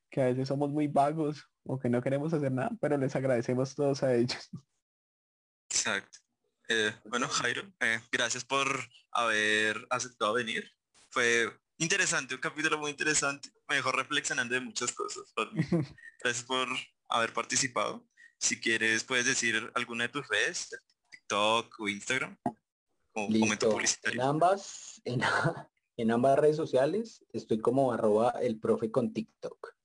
[0.09, 3.75] que a veces somos muy vagos o que no queremos hacer nada, pero les agradecemos
[3.75, 4.49] todos a ellos.
[5.69, 6.19] Exacto.
[6.67, 8.67] Eh, bueno, Jairo, eh, gracias por
[9.11, 10.71] haber aceptado venir.
[11.09, 11.49] Fue
[11.81, 13.49] interesante, un capítulo muy interesante.
[13.67, 15.33] Me dejó reflexionando de muchas cosas.
[16.23, 16.67] Gracias por
[17.09, 18.05] haber participado.
[18.37, 20.69] Si quieres, puedes decir alguna de tus redes,
[21.09, 22.37] TikTok o Instagram,
[23.11, 24.21] como momento publicitario.
[24.21, 25.01] En ambas,
[25.97, 29.75] en, ambas redes sociales estoy como arroba el profe con TikTok.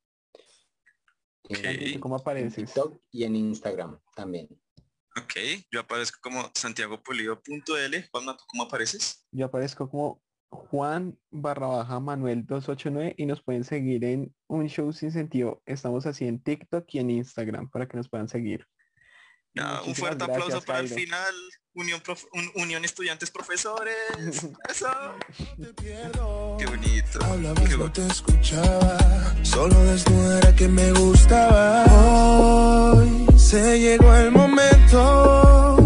[2.01, 2.59] ¿Cómo apareces?
[2.59, 4.49] En TikTok y en Instagram también.
[5.17, 5.35] Ok,
[5.71, 8.09] yo aparezco como santiagopolido.l.
[8.11, 9.27] Juanma, ¿cómo apareces?
[9.31, 14.93] Yo aparezco como Juan barra baja Manuel 289 y nos pueden seguir en un show
[14.93, 15.63] sin sentido.
[15.67, 18.67] Estamos así en TikTok y en Instagram para que nos puedan seguir.
[19.55, 21.35] Ya, un fuerte aplauso para el final.
[21.73, 22.03] Unión,
[22.55, 23.95] Unión Estudiantes Profesores.
[24.69, 24.89] Eso.
[26.59, 27.25] Qué bonito.
[27.25, 28.99] Hablabas, no te escuchaba.
[29.43, 31.85] Solo desnuda era que me gustaba.
[31.85, 35.77] Hoy se llegó el momento.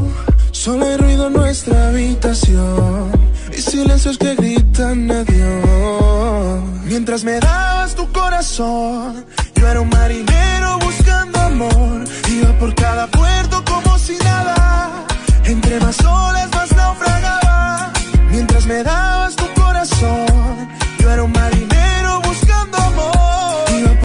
[0.53, 3.30] Solo hay ruido en nuestra habitación
[3.65, 6.61] silencios que gritan adiós.
[6.85, 12.05] Mientras me dabas tu corazón, yo era un marinero buscando amor.
[12.29, 15.07] Iba por cada puerto como si nada,
[15.45, 17.93] entre más olas más naufragaba.
[18.31, 21.70] Mientras me dabas tu corazón, yo era un marinero